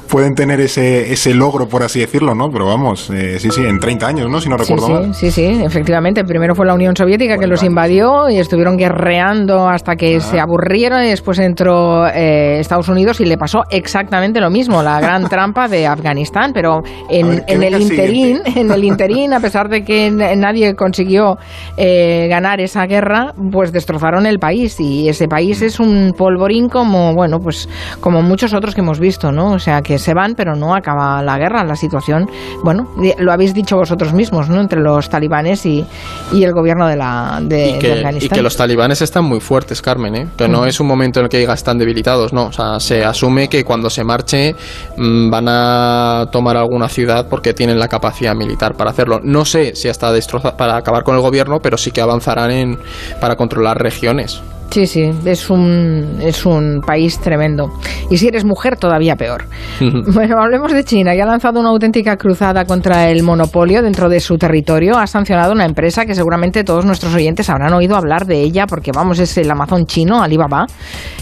pueden 0.08 0.34
tener 0.34 0.60
ese, 0.60 1.10
ese 1.10 1.32
logro, 1.32 1.68
por 1.68 1.82
así 1.82 2.00
decirlo, 2.00 2.34
¿no? 2.34 2.50
Pero 2.50 2.66
vamos, 2.66 3.08
eh, 3.10 3.38
sí, 3.38 3.48
sí, 3.50 3.62
en 3.64 3.78
30 3.78 4.06
años, 4.06 4.30
¿no? 4.30 4.40
Si 4.40 4.48
no 4.50 4.58
recuerdo 4.58 4.86
sí, 4.86 4.92
mal. 4.92 5.14
Sí, 5.14 5.30
sí, 5.30 5.62
efectivamente. 5.64 6.22
Primero 6.24 6.54
fue 6.54 6.66
la 6.66 6.74
Unión 6.74 6.94
Soviética 6.94 7.38
que 7.38 7.46
los 7.46 7.62
invadió 7.62 8.28
y 8.28 8.38
estuvieron 8.38 8.76
guerreando 8.76 9.66
hasta 9.68 9.96
que 9.96 10.20
se 10.20 10.38
ah. 10.38 10.42
aburrieron 10.42 11.02
y 11.04 11.08
después 11.08 11.38
entró 11.38 12.06
eh, 12.08 12.60
Estados 12.60 12.88
Unidos 12.88 13.20
y 13.20 13.24
le 13.24 13.38
pasó 13.38 13.62
exactamente 13.70 14.38
lo 14.38 14.50
mismo, 14.50 14.82
la 14.82 15.00
gran 15.00 15.28
trampa 15.30 15.66
de 15.66 15.86
Afganistán. 15.86 16.52
Pero 16.52 16.82
en, 17.08 17.42
en 17.46 17.62
el 17.62 17.80
interín, 17.80 18.42
en 18.54 18.70
el 18.70 18.84
interín, 18.84 19.32
a 19.32 19.40
pesar 19.40 19.70
de 19.70 19.82
que 19.82 20.10
nadie 20.10 20.74
consiguió... 20.74 21.38
Eh, 21.78 22.01
ganar 22.28 22.60
esa 22.60 22.86
guerra, 22.86 23.34
pues 23.50 23.72
destrozaron 23.72 24.26
el 24.26 24.38
país 24.38 24.78
y 24.80 25.08
ese 25.08 25.28
país 25.28 25.62
es 25.62 25.80
un 25.80 26.14
polvorín 26.16 26.68
como, 26.68 27.14
bueno, 27.14 27.38
pues 27.40 27.68
como 28.00 28.22
muchos 28.22 28.54
otros 28.54 28.74
que 28.74 28.80
hemos 28.80 29.00
visto, 29.00 29.32
¿no? 29.32 29.52
O 29.52 29.58
sea, 29.58 29.82
que 29.82 29.98
se 29.98 30.14
van, 30.14 30.34
pero 30.34 30.54
no 30.54 30.74
acaba 30.74 31.22
la 31.22 31.38
guerra, 31.38 31.64
la 31.64 31.76
situación, 31.76 32.28
bueno, 32.62 32.88
lo 33.18 33.32
habéis 33.32 33.54
dicho 33.54 33.76
vosotros 33.76 34.12
mismos, 34.12 34.48
¿no? 34.48 34.60
Entre 34.60 34.80
los 34.80 35.08
talibanes 35.08 35.64
y, 35.66 35.84
y 36.32 36.44
el 36.44 36.52
gobierno 36.52 36.86
de, 36.86 36.96
la, 36.96 37.40
de, 37.42 37.70
y 37.70 37.78
que, 37.78 37.92
Afganistán. 37.92 38.26
Y 38.32 38.36
que 38.36 38.42
los 38.42 38.56
talibanes 38.56 39.02
están 39.02 39.24
muy 39.24 39.40
fuertes, 39.40 39.82
Carmen, 39.82 40.14
¿eh? 40.14 40.28
Que 40.36 40.48
no 40.48 40.66
es 40.66 40.80
un 40.80 40.86
momento 40.86 41.20
en 41.20 41.24
el 41.24 41.30
que 41.30 41.38
diga 41.38 41.54
están 41.54 41.78
debilitados, 41.78 42.32
no. 42.32 42.46
O 42.46 42.52
sea, 42.52 42.80
se 42.80 43.04
asume 43.04 43.48
que 43.48 43.64
cuando 43.64 43.90
se 43.90 44.04
marche 44.04 44.54
mm, 44.96 45.30
van 45.30 45.46
a 45.48 46.26
tomar 46.30 46.56
alguna 46.56 46.88
ciudad 46.88 47.26
porque 47.28 47.54
tienen 47.54 47.78
la 47.78 47.88
capacidad 47.88 48.34
militar 48.34 48.74
para 48.74 48.90
hacerlo. 48.90 49.20
No 49.22 49.44
sé 49.44 49.74
si 49.74 49.88
hasta 49.88 50.12
destrozar, 50.12 50.56
para 50.56 50.76
acabar 50.76 51.04
con 51.04 51.14
el 51.14 51.22
gobierno, 51.22 51.60
pero 51.60 51.76
sí 51.76 51.90
que 51.92 52.00
avanzarán 52.00 52.50
en, 52.50 52.78
para 53.20 53.36
controlar 53.36 53.82
regiones. 53.82 54.42
Sí, 54.72 54.86
sí, 54.86 55.10
es 55.26 55.50
un, 55.50 56.16
es 56.22 56.46
un 56.46 56.80
país 56.80 57.18
tremendo. 57.18 57.74
Y 58.08 58.16
si 58.16 58.28
eres 58.28 58.42
mujer, 58.42 58.78
todavía 58.78 59.16
peor. 59.16 59.44
bueno, 60.14 60.40
hablemos 60.40 60.72
de 60.72 60.82
China, 60.82 61.12
que 61.12 61.20
ha 61.20 61.26
lanzado 61.26 61.60
una 61.60 61.68
auténtica 61.68 62.16
cruzada 62.16 62.64
contra 62.64 63.10
el 63.10 63.22
monopolio 63.22 63.82
dentro 63.82 64.08
de 64.08 64.18
su 64.18 64.38
territorio. 64.38 64.96
Ha 64.96 65.06
sancionado 65.06 65.52
una 65.52 65.66
empresa 65.66 66.06
que 66.06 66.14
seguramente 66.14 66.64
todos 66.64 66.86
nuestros 66.86 67.14
oyentes 67.14 67.50
habrán 67.50 67.74
oído 67.74 67.96
hablar 67.96 68.24
de 68.24 68.40
ella, 68.40 68.64
porque 68.66 68.92
vamos, 68.94 69.18
es 69.18 69.36
el 69.36 69.50
Amazon 69.50 69.84
chino, 69.84 70.22
Alibaba. 70.22 70.66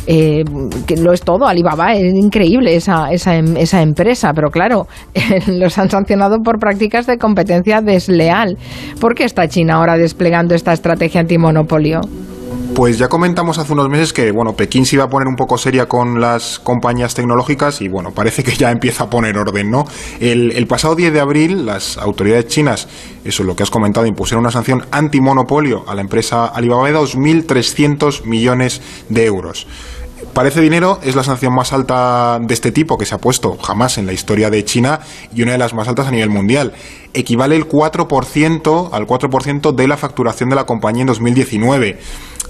Eh, 0.07 0.45
que 0.87 0.97
lo 0.97 1.12
es 1.12 1.23
todo, 1.23 1.49
Alibaba, 1.49 1.95
es 1.95 2.14
increíble 2.14 2.76
esa, 2.76 3.11
esa, 3.11 3.35
esa 3.35 3.83
empresa, 3.83 4.33
pero 4.33 4.50
claro, 4.50 4.87
los 5.49 5.76
han 5.76 5.90
sancionado 5.90 6.38
por 6.38 6.61
prácticas 6.61 7.09
de 7.09 7.19
competencia 7.19 7.80
desleal. 7.80 8.57
¿Por 9.00 9.16
qué 9.16 9.25
está 9.25 9.49
China 9.49 9.75
ahora 9.75 9.97
desplegando 9.97 10.54
esta 10.54 10.73
estrategia 10.73 11.21
antimonopolio? 11.21 12.00
Pues 12.80 12.97
ya 12.97 13.08
comentamos 13.08 13.58
hace 13.58 13.75
unos 13.75 13.90
meses 13.90 14.14
que 14.14 14.32
bueno, 14.32 14.56
Pekín 14.56 14.86
se 14.86 14.97
iba 14.97 15.04
a 15.04 15.10
poner 15.10 15.28
un 15.28 15.36
poco 15.36 15.58
seria 15.58 15.86
con 15.86 16.19
las 16.19 16.58
compañías 16.58 17.12
tecnológicas 17.12 17.82
y 17.82 17.88
bueno, 17.88 18.12
parece 18.12 18.43
que 18.43 18.56
ya 18.56 18.71
empieza 18.71 19.04
a 19.04 19.10
poner 19.10 19.36
orden, 19.36 19.71
¿no? 19.71 19.84
El, 20.19 20.66
pasado 20.66 20.95
10 20.95 21.12
de 21.12 21.21
abril 21.21 21.66
las 21.66 21.99
autoridades 21.99 22.47
chinas, 22.47 22.88
eso 23.23 23.43
es 23.43 23.47
lo 23.47 23.54
que 23.54 23.64
has 23.64 23.71
comentado, 23.71 24.06
impusieron 24.06 24.45
una 24.45 24.50
sanción 24.50 24.86
antimonopolio 24.93 25.84
a 25.88 25.95
la 25.95 26.00
empresa 26.00 26.47
Alibaba 26.47 26.88
de 26.88 26.97
2.300 26.97 28.25
millones 28.25 28.80
de 29.10 29.26
euros 29.26 29.66
parece 30.32 30.60
dinero, 30.60 31.00
es 31.02 31.16
la 31.16 31.25
sanción 31.25 31.54
más 31.54 31.73
alta 31.73 32.38
de 32.40 32.54
este 32.54 32.73
tipo 32.73 32.97
que 32.97 33.04
se 33.04 33.14
ha 33.14 33.19
puesto 33.19 33.56
jamás 33.58 33.99
en 33.99 34.06
la 34.06 34.12
historia 34.12 34.49
de 34.49 34.64
China 34.64 35.00
y 35.34 35.43
una 35.43 35.52
de 35.52 35.58
las 35.58 35.75
más 35.75 35.88
altas 35.88 36.06
a 36.06 36.10
nivel 36.10 36.30
mundial. 36.30 36.73
Equivale 37.14 37.56
el 37.56 37.69
4%, 37.69 38.90
al 38.93 39.06
4% 39.06 39.73
de 39.75 39.88
la 39.88 39.97
facturación 39.97 40.49
de 40.49 40.56
la 40.56 40.66
compañía 40.66 41.02
en 41.02 41.08
2019 41.08 41.99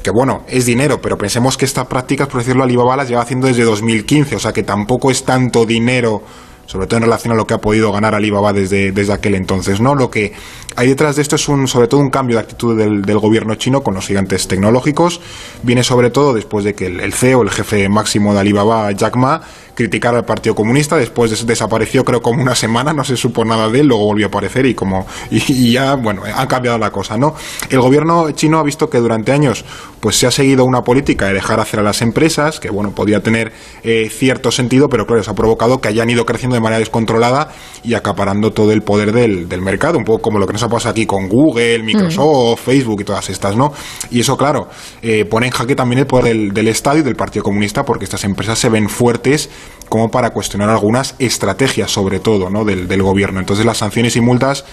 que 0.03 0.11
bueno, 0.11 0.43
es 0.49 0.67
dinero, 0.67 1.01
pero 1.01 1.19
pensemos 1.19 1.57
que 1.57 1.65
estas 1.65 1.87
prácticas, 1.87 2.29
por 2.29 2.41
decirlo, 2.41 2.63
Alibaba 2.63 2.97
las 2.97 3.09
lleva 3.09 3.23
haciendo 3.23 3.47
desde 3.47 3.65
2015, 3.65 4.37
o 4.37 4.39
sea 4.39 4.53
que 4.53 4.63
tampoco 4.63 5.11
es 5.11 5.25
tanto 5.25 5.67
dinero 5.67 6.23
sobre 6.71 6.87
todo 6.87 6.99
en 6.99 7.03
relación 7.03 7.33
a 7.33 7.35
lo 7.35 7.49
que 7.49 7.55
ha 7.55 7.59
podido 7.59 7.91
ganar 7.91 8.15
Alibaba 8.15 8.53
desde, 8.53 8.93
desde 8.93 9.13
aquel 9.13 9.35
entonces. 9.35 9.81
¿no? 9.81 9.97
Lo 9.97 10.09
que 10.09 10.33
hay 10.77 10.87
detrás 10.87 11.17
de 11.17 11.23
esto 11.23 11.35
es 11.35 11.49
un, 11.49 11.67
sobre 11.67 11.89
todo 11.89 11.99
un 11.99 12.11
cambio 12.11 12.37
de 12.37 12.43
actitud 12.43 12.79
del, 12.79 13.03
del 13.03 13.19
gobierno 13.19 13.57
chino 13.57 13.83
con 13.83 13.95
los 13.95 14.07
gigantes 14.07 14.47
tecnológicos. 14.47 15.21
Viene 15.65 15.83
sobre 15.83 16.11
todo 16.11 16.33
después 16.33 16.65
de 16.65 16.75
que 16.75 16.87
el, 16.87 17.01
el 17.01 17.13
CEO, 17.13 17.43
el 17.43 17.51
jefe 17.51 17.89
máximo 17.89 18.35
de 18.35 18.41
Alibaba, 18.41 18.93
Jack 18.93 19.17
Ma, 19.17 19.43
criticar 19.81 20.15
al 20.15 20.27
Partido 20.27 20.55
Comunista, 20.55 20.97
después 20.97 21.47
desapareció 21.47 22.05
creo 22.05 22.21
como 22.21 22.43
una 22.43 22.55
semana, 22.55 22.93
no 22.93 23.03
se 23.03 23.17
supo 23.17 23.47
nada 23.47 23.69
de 23.71 23.81
él, 23.81 23.87
luego 23.87 24.05
volvió 24.05 24.27
a 24.27 24.29
aparecer 24.29 24.67
y 24.67 24.75
como 24.75 25.07
y, 25.31 25.73
ya, 25.73 25.95
bueno, 25.95 26.23
ha 26.35 26.47
cambiado 26.47 26.77
la 26.77 26.91
cosa, 26.91 27.17
¿no? 27.17 27.35
El 27.71 27.81
gobierno 27.81 28.31
chino 28.33 28.59
ha 28.59 28.63
visto 28.63 28.91
que 28.91 28.99
durante 28.99 29.33
años 29.33 29.65
pues 30.01 30.17
se 30.17 30.27
ha 30.27 30.31
seguido 30.31 30.65
una 30.65 30.83
política 30.83 31.29
de 31.29 31.35
dejar 31.35 31.61
hacer 31.61 31.81
a 31.81 31.83
las 31.83 32.03
empresas, 32.03 32.61
que 32.61 32.71
bueno, 32.71 32.91
podía 32.95 33.23
tener 33.23 33.53
eh, 33.83 34.11
cierto 34.11 34.51
sentido, 34.51 34.89
pero 34.89 35.07
claro, 35.07 35.23
eso 35.23 35.31
ha 35.31 35.35
provocado 35.35 35.81
que 35.81 35.89
hayan 35.89 36.11
ido 36.11 36.27
creciendo 36.27 36.55
de 36.55 36.61
manera 36.61 36.79
descontrolada 36.79 37.53
y 37.83 37.95
acaparando 37.95 38.53
todo 38.53 38.73
el 38.73 38.83
poder 38.83 39.13
del, 39.13 39.49
del 39.49 39.63
mercado, 39.63 39.97
un 39.97 40.05
poco 40.05 40.21
como 40.21 40.39
lo 40.39 40.47
que 40.47 40.53
nos 40.53 40.63
ha 40.63 40.69
pasado 40.69 40.91
aquí 40.91 41.07
con 41.07 41.29
Google, 41.29 41.83
Microsoft, 41.83 42.61
Facebook 42.61 43.01
y 43.01 43.05
todas 43.05 43.31
estas, 43.31 43.57
¿no? 43.57 43.73
Y 44.11 44.21
eso, 44.21 44.37
claro, 44.37 44.69
eh, 45.01 45.25
pone 45.25 45.47
en 45.47 45.53
jaque 45.53 45.75
también 45.75 46.01
el 46.01 46.07
poder 46.07 46.25
del, 46.27 46.53
del 46.53 46.69
Estado 46.69 46.99
y 46.99 47.03
del 47.03 47.17
Partido 47.17 47.43
Comunista 47.43 47.85
porque 47.85 48.05
estas 48.05 48.25
empresas 48.25 48.59
se 48.59 48.69
ven 48.69 48.89
fuertes 48.89 49.49
como 49.89 50.11
para 50.11 50.31
cuestionar 50.31 50.71
algunas 50.71 51.15
estrategias, 51.19 51.91
sobre 51.91 52.21
todo, 52.21 52.51
¿no? 52.51 52.65
del, 52.65 52.87
del 52.89 53.03
gobierno. 53.03 53.41
Entonces, 53.41 53.67
las 53.67 53.79
sanciones 53.79 54.17
y 54.17 54.21
multas 54.21 54.65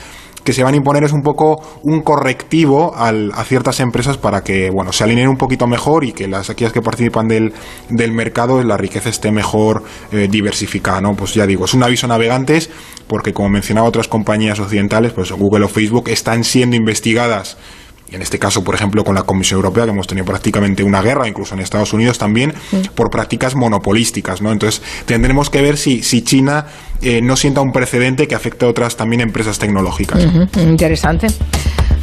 que 0.48 0.54
se 0.54 0.64
van 0.64 0.76
a 0.76 0.78
imponer 0.78 1.04
es 1.04 1.12
un 1.12 1.24
poco 1.24 1.62
un 1.84 2.02
correctivo 2.04 2.96
al, 2.96 3.34
a 3.34 3.44
ciertas 3.44 3.82
empresas 3.82 4.18
para 4.18 4.46
que 4.46 4.70
bueno 4.70 4.94
se 4.94 5.04
alineen 5.04 5.28
un 5.28 5.36
poquito 5.36 5.68
mejor 5.68 6.06
y 6.06 6.14
que 6.14 6.26
las 6.26 6.50
aquellas 6.50 6.72
que 6.72 6.82
participan 6.82 7.28
del, 7.28 7.52
del 7.90 8.14
mercado 8.14 8.64
la 8.64 8.78
riqueza 8.78 9.10
esté 9.10 9.30
mejor 9.30 9.84
eh, 10.14 10.30
diversificada 10.32 11.02
no 11.02 11.16
pues 11.16 11.34
ya 11.34 11.46
digo 11.46 11.66
es 11.66 11.74
un 11.74 11.84
aviso 11.84 12.06
a 12.06 12.10
navegantes 12.10 12.70
porque 13.08 13.34
como 13.34 13.50
mencionaba 13.50 13.90
otras 13.90 14.08
compañías 14.08 14.58
occidentales 14.62 15.12
pues 15.12 15.34
Google 15.34 15.66
o 15.66 15.68
Facebook 15.68 16.08
están 16.08 16.46
siendo 16.46 16.78
investigadas 16.78 17.58
en 18.12 18.22
este 18.22 18.40
caso, 18.40 18.64
por 18.64 18.76
ejemplo, 18.76 19.04
con 19.04 19.16
la 19.16 19.24
Comisión 19.24 19.58
Europea, 19.58 19.86
que 19.86 19.92
hemos 19.92 20.08
tenido 20.08 20.26
prácticamente 20.26 20.84
una 20.84 21.02
guerra, 21.02 21.28
incluso 21.28 21.56
en 21.56 21.62
Estados 21.62 21.94
Unidos 21.94 22.18
también, 22.18 22.54
por 22.96 23.10
prácticas 23.10 23.56
monopolísticas, 23.56 24.42
¿no? 24.42 24.52
Entonces, 24.52 24.82
tendremos 25.06 25.50
que 25.50 25.62
ver 25.62 25.78
si, 25.78 26.04
si 26.04 26.22
China 26.22 26.66
eh, 27.02 27.22
no 27.22 27.36
sienta 27.36 27.62
un 27.62 27.72
precedente 27.72 28.28
que 28.28 28.36
afecte 28.36 28.66
a 28.66 28.70
otras 28.70 28.96
también 28.96 29.22
empresas 29.22 29.60
tecnológicas. 29.60 30.26
Interesante. 30.58 31.28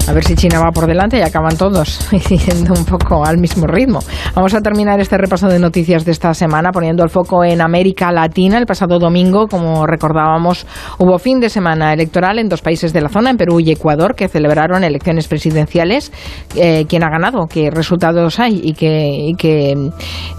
A 0.07 0.13
ver 0.13 0.23
si 0.23 0.35
China 0.35 0.61
va 0.61 0.71
por 0.71 0.87
delante 0.87 1.19
y 1.19 1.23
acaban 1.23 1.57
todos 1.57 2.11
yendo 2.29 2.75
un 2.75 2.85
poco 2.85 3.25
al 3.25 3.39
mismo 3.39 3.67
ritmo. 3.67 4.01
Vamos 4.35 4.53
a 4.53 4.61
terminar 4.61 5.01
este 5.01 5.17
repaso 5.17 5.49
de 5.49 5.59
noticias 5.59 6.05
de 6.05 6.13
esta 6.13 6.35
semana 6.35 6.73
poniendo 6.73 7.03
el 7.03 7.09
foco 7.09 7.43
en 7.43 7.63
América 7.63 8.13
Latina. 8.13 8.59
El 8.59 8.67
pasado 8.67 8.99
domingo, 8.99 9.47
como 9.49 9.87
recordábamos, 9.87 10.67
hubo 10.99 11.19
fin 11.19 11.41
de 11.41 11.49
semana 11.49 11.95
electoral 11.95 12.39
en 12.39 12.51
dos 12.51 12.61
países 12.61 12.93
de 12.93 13.01
la 13.01 13.09
zona, 13.09 13.31
en 13.31 13.39
Perú 13.39 13.61
y 13.61 13.71
Ecuador, 13.71 14.15
que 14.15 14.29
celebraron 14.29 14.85
elecciones 14.85 15.27
presidenciales. 15.27 16.13
Eh, 16.55 16.85
¿Quién 16.87 17.03
ha 17.03 17.09
ganado? 17.09 17.47
¿Qué 17.47 17.71
resultados 17.71 18.39
hay? 18.39 18.61
¿Y 18.63 18.75
qué, 18.75 19.33
qué 19.39 19.73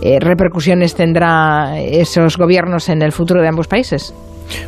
eh, 0.03 0.19
repercusiones 0.19 0.93
tendrá 0.93 1.79
esos 1.79 2.37
gobiernos 2.37 2.87
en 2.89 3.01
el 3.01 3.11
futuro 3.11 3.41
de 3.41 3.47
ambos 3.47 3.67
países? 3.67 4.13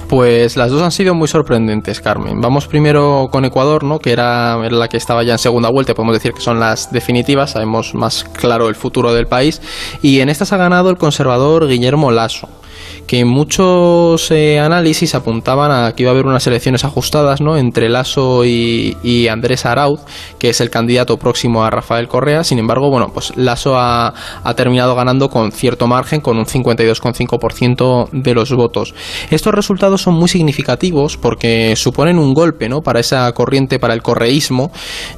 Pues 0.10 0.56
las 0.58 0.72
dos 0.72 0.82
han 0.82 0.92
sido 0.92 1.14
muy 1.14 1.28
sorprendentes, 1.28 2.02
Carmen. 2.02 2.40
Vamos 2.42 2.68
primero 2.68 3.28
con 3.32 3.46
Ecuador, 3.46 3.84
¿no? 3.84 4.00
que 4.00 4.12
era, 4.12 4.58
la 4.58 4.88
que 4.88 4.98
estaba 4.98 5.24
ya 5.24 5.34
en 5.34 5.40
segunda 5.40 5.70
vuelta, 5.70 5.94
podemos 5.94 6.16
decir 6.16 6.34
que 6.34 6.42
son 6.42 6.60
las 6.60 6.92
definitivas, 6.92 7.52
sabemos 7.52 7.94
más 7.94 8.24
claro 8.24 8.70
el 8.70 8.76
futuro 8.76 9.14
del 9.14 9.28
país. 9.28 9.62
Y 10.02 10.20
en 10.22 10.30
estas 10.30 10.54
ha 10.54 10.58
ganado 10.58 10.90
el 10.90 10.98
conservador 10.98 11.68
Guillermo 11.68 12.12
Lasso. 12.12 12.48
Que 13.08 13.24
muchos 13.24 14.30
eh, 14.32 14.60
análisis 14.60 15.16
apuntaban 15.16 15.72
a 15.72 15.94
que 15.94 16.04
iba 16.04 16.12
a 16.12 16.14
haber 16.14 16.26
unas 16.26 16.46
elecciones 16.46 16.84
ajustadas 16.84 17.40
¿no? 17.40 17.58
entre 17.58 17.90
Lasso 17.90 18.44
y, 18.46 19.28
Andrés 19.30 19.66
Arauz, 19.66 20.02
que 20.40 20.50
es 20.50 20.62
el 20.62 20.70
candidato 20.70 21.18
próximo 21.18 21.64
a 21.64 21.70
Rafael 21.70 22.08
Correa. 22.08 22.44
Sin 22.44 22.60
embargo, 22.60 22.90
bueno, 22.90 23.12
pues 23.14 23.36
Lasso 23.36 23.78
ha, 23.78 24.14
ha 24.44 24.54
terminado 24.56 24.94
ganando 24.96 25.30
con 25.30 25.52
cierto 25.52 25.88
margen, 25.88 26.20
con 26.22 26.38
un 26.38 26.46
52,5% 26.46 28.10
de 28.12 28.34
los 28.34 28.54
votos. 28.54 28.94
Estos 29.32 29.54
resultados 29.54 30.02
son 30.02 30.16
muy 30.16 30.28
significativos 30.28 31.18
porque 31.18 31.76
suponen 31.76 32.20
un 32.20 32.34
golpe 32.34 32.68
¿no? 32.68 32.82
para 32.82 33.00
esa 33.00 33.32
corriente, 33.32 33.80
para 33.80 33.94
el 33.94 34.02
correísmo, 34.02 34.72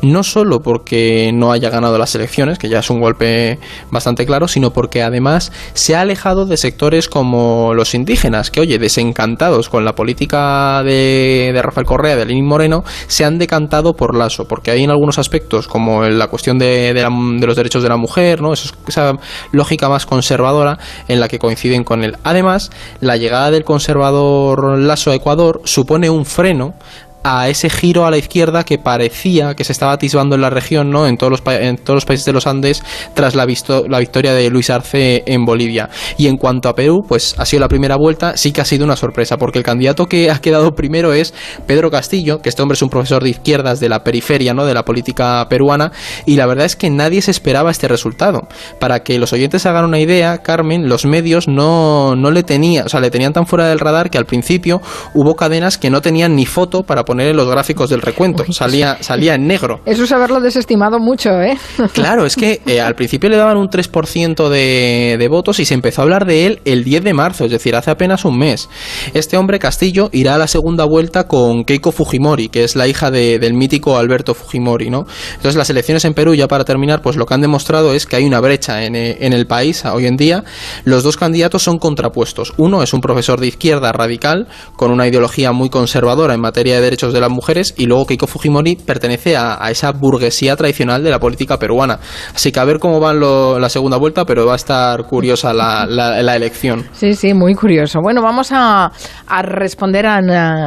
no 0.03 0.23
solo 0.23 0.61
porque 0.61 1.31
no 1.33 1.51
haya 1.51 1.69
ganado 1.69 1.97
las 1.97 2.13
elecciones, 2.13 2.59
que 2.59 2.69
ya 2.69 2.79
es 2.79 2.89
un 2.89 2.99
golpe 2.99 3.59
bastante 3.89 4.25
claro, 4.27 4.47
sino 4.47 4.71
porque 4.71 5.01
además 5.01 5.51
se 5.73 5.95
ha 5.95 6.01
alejado 6.01 6.45
de 6.45 6.57
sectores 6.57 7.09
como 7.09 7.73
los 7.79 7.95
indígenas, 7.95 8.51
que 8.51 8.59
oye, 8.59 8.77
desencantados 8.77 9.69
con 9.69 9.85
la 9.85 9.93
política 9.93 10.83
de, 10.83 11.51
de 11.53 11.61
Rafael 11.61 11.87
Correa, 11.87 12.15
de 12.15 12.25
Lenín 12.25 12.45
Moreno, 12.45 12.83
se 13.07 13.25
han 13.25 13.39
decantado 13.39 13.93
por 13.93 14.15
Lasso, 14.15 14.47
porque 14.47 14.71
hay 14.71 14.83
en 14.83 14.91
algunos 14.91 15.17
aspectos, 15.17 15.67
como 15.67 16.05
en 16.05 16.19
la 16.19 16.27
cuestión 16.27 16.59
de, 16.59 16.93
de, 16.93 17.01
la, 17.01 17.09
de 17.09 17.47
los 17.47 17.55
derechos 17.55 17.81
de 17.81 17.89
la 17.89 17.97
mujer, 17.97 18.41
¿no? 18.41 18.53
Esa, 18.53 18.75
esa 18.87 19.13
lógica 19.51 19.89
más 19.89 20.05
conservadora 20.05 20.77
en 21.07 21.19
la 21.19 21.27
que 21.27 21.39
coinciden 21.39 21.83
con 21.83 22.03
él. 22.03 22.17
Además, 22.23 22.69
la 22.99 23.17
llegada 23.17 23.49
del 23.49 23.63
conservador 23.63 24.77
Lasso 24.77 25.11
a 25.11 25.15
Ecuador 25.15 25.61
supone 25.63 26.09
un 26.09 26.25
freno 26.25 26.75
a 27.23 27.49
ese 27.49 27.69
giro 27.69 28.05
a 28.05 28.11
la 28.11 28.17
izquierda 28.17 28.63
que 28.63 28.77
parecía 28.77 29.55
que 29.55 29.63
se 29.63 29.71
estaba 29.71 29.93
atisbando 29.93 30.35
en 30.35 30.41
la 30.41 30.49
región, 30.49 30.89
¿no? 30.89 31.07
En 31.07 31.17
todos 31.17 31.31
los, 31.31 31.41
en 31.45 31.77
todos 31.77 31.95
los 31.95 32.05
países 32.05 32.25
de 32.25 32.33
los 32.33 32.47
Andes 32.47 32.83
tras 33.13 33.35
la, 33.35 33.45
la 33.87 33.99
victoria 33.99 34.33
de 34.33 34.49
Luis 34.49 34.69
Arce 34.69 35.23
en 35.25 35.45
Bolivia. 35.45 35.89
Y 36.17 36.27
en 36.27 36.37
cuanto 36.37 36.69
a 36.69 36.75
Perú, 36.75 37.03
pues 37.07 37.35
ha 37.37 37.45
sido 37.45 37.61
la 37.61 37.67
primera 37.67 37.97
vuelta, 37.97 38.37
sí 38.37 38.51
que 38.51 38.61
ha 38.61 38.65
sido 38.65 38.85
una 38.85 38.95
sorpresa, 38.95 39.37
porque 39.37 39.57
el 39.57 39.63
candidato 39.65 40.05
que 40.05 40.31
ha 40.31 40.39
quedado 40.39 40.71
primero 40.75 41.13
es 41.13 41.33
Pedro 41.65 41.91
Castillo, 41.91 42.41
que 42.41 42.49
este 42.49 42.61
hombre 42.61 42.75
es 42.75 42.81
un 42.81 42.89
profesor 42.89 43.23
de 43.23 43.29
izquierdas 43.29 43.79
de 43.79 43.89
la 43.89 44.03
periferia, 44.03 44.53
¿no? 44.53 44.65
De 44.65 44.73
la 44.73 44.85
política 44.85 45.45
peruana, 45.49 45.91
y 46.25 46.35
la 46.35 46.45
verdad 46.45 46.65
es 46.65 46.75
que 46.75 46.89
nadie 46.89 47.21
se 47.21 47.31
esperaba 47.31 47.71
este 47.71 47.87
resultado. 47.87 48.47
Para 48.79 49.03
que 49.03 49.19
los 49.19 49.33
oyentes 49.33 49.65
hagan 49.65 49.85
una 49.85 49.99
idea, 49.99 50.37
Carmen, 50.39 50.87
los 50.87 51.05
medios 51.05 51.47
no, 51.47 52.15
no 52.15 52.31
le 52.31 52.43
tenían, 52.43 52.85
o 52.85 52.89
sea, 52.89 52.99
le 52.99 53.11
tenían 53.11 53.33
tan 53.33 53.45
fuera 53.45 53.67
del 53.67 53.79
radar 53.79 54.09
que 54.09 54.17
al 54.17 54.25
principio 54.25 54.81
hubo 55.13 55.35
cadenas 55.35 55.77
que 55.77 55.89
no 55.89 56.01
tenían 56.01 56.35
ni 56.35 56.45
foto 56.45 56.83
para 56.83 57.03
poner 57.09 57.29
en 57.29 57.37
los 57.37 57.49
gráficos 57.49 57.89
del 57.89 58.03
recuento. 58.03 58.45
Salía, 58.53 59.01
salía 59.01 59.33
en 59.33 59.47
negro. 59.47 59.79
Eso 59.83 60.03
es 60.03 60.11
haberlo 60.11 60.39
desestimado 60.39 60.99
mucho, 60.99 61.41
¿eh? 61.41 61.57
Claro, 61.93 62.23
es 62.23 62.35
que 62.35 62.61
eh, 62.67 62.79
al 62.79 62.93
principio 62.93 63.31
le 63.31 63.35
daban 63.35 63.57
un 63.57 63.67
3% 63.67 64.47
de, 64.47 65.15
de 65.17 65.27
votos 65.27 65.59
y 65.59 65.65
se 65.65 65.73
empezó 65.73 66.01
a 66.01 66.03
hablar 66.03 66.27
de 66.27 66.45
él 66.45 66.61
el 66.65 66.83
10 66.83 67.03
de 67.03 67.15
marzo, 67.15 67.45
es 67.45 67.51
decir, 67.51 67.75
hace 67.75 67.89
apenas 67.89 68.25
un 68.25 68.37
mes. 68.37 68.69
Este 69.15 69.37
hombre, 69.37 69.57
Castillo, 69.57 70.09
irá 70.11 70.35
a 70.35 70.37
la 70.37 70.45
segunda 70.45 70.85
vuelta 70.85 71.27
con 71.27 71.63
Keiko 71.63 71.91
Fujimori, 71.91 72.49
que 72.49 72.63
es 72.63 72.75
la 72.75 72.87
hija 72.87 73.09
de, 73.09 73.39
del 73.39 73.55
mítico 73.55 73.97
Alberto 73.97 74.35
Fujimori, 74.35 74.91
¿no? 74.91 75.07
Entonces 75.31 75.55
las 75.55 75.71
elecciones 75.71 76.05
en 76.05 76.13
Perú, 76.13 76.35
ya 76.35 76.47
para 76.47 76.63
terminar, 76.63 77.01
pues 77.01 77.15
lo 77.15 77.25
que 77.25 77.33
han 77.33 77.41
demostrado 77.41 77.91
es 77.91 78.05
que 78.05 78.17
hay 78.17 78.25
una 78.25 78.39
brecha 78.39 78.83
en, 78.83 78.95
en 78.95 79.33
el 79.33 79.47
país 79.47 79.83
hoy 79.85 80.05
en 80.05 80.15
día. 80.15 80.43
Los 80.83 81.01
dos 81.01 81.17
candidatos 81.17 81.63
son 81.63 81.79
contrapuestos. 81.79 82.53
Uno 82.57 82.83
es 82.83 82.93
un 82.93 83.01
profesor 83.01 83.39
de 83.39 83.47
izquierda 83.47 83.91
radical, 83.93 84.47
con 84.75 84.91
una 84.91 85.07
ideología 85.07 85.51
muy 85.53 85.71
conservadora 85.71 86.35
en 86.35 86.41
materia 86.41 86.75
de 86.75 86.81
derechos 86.81 86.98
de 87.07 87.19
las 87.21 87.29
mujeres 87.29 87.73
y 87.77 87.85
luego 87.85 88.05
Keiko 88.05 88.27
Fujimori 88.27 88.75
pertenece 88.75 89.37
a, 89.37 89.63
a, 89.63 89.71
esa 89.71 89.91
burguesía 89.91 90.55
tradicional 90.55 91.03
de 91.03 91.09
la 91.09 91.19
política 91.19 91.57
peruana. 91.57 91.99
Así 92.35 92.51
que 92.51 92.59
a 92.59 92.65
ver 92.65 92.79
cómo 92.79 92.99
va 92.99 93.13
la 93.13 93.69
segunda 93.69 93.97
vuelta, 93.97 94.25
pero 94.25 94.45
va 94.45 94.53
a 94.53 94.57
estar 94.57 95.03
curiosa 95.05 95.53
la, 95.53 95.85
la, 95.85 96.21
la 96.21 96.35
elección. 96.35 96.85
Sí, 96.91 97.13
sí, 97.13 97.33
muy 97.33 97.55
curioso. 97.55 97.99
Bueno, 98.01 98.21
vamos 98.21 98.51
a, 98.51 98.91
a 99.27 99.41
responder 99.41 100.05
a, 100.05 100.17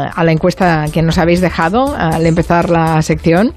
a, 0.09 0.25
la 0.25 0.33
encuesta 0.33 0.87
que 0.93 1.03
nos 1.03 1.19
habéis 1.19 1.41
dejado 1.41 1.95
al 1.97 2.27
empezar 2.27 2.71
la 2.71 3.01
sección. 3.03 3.55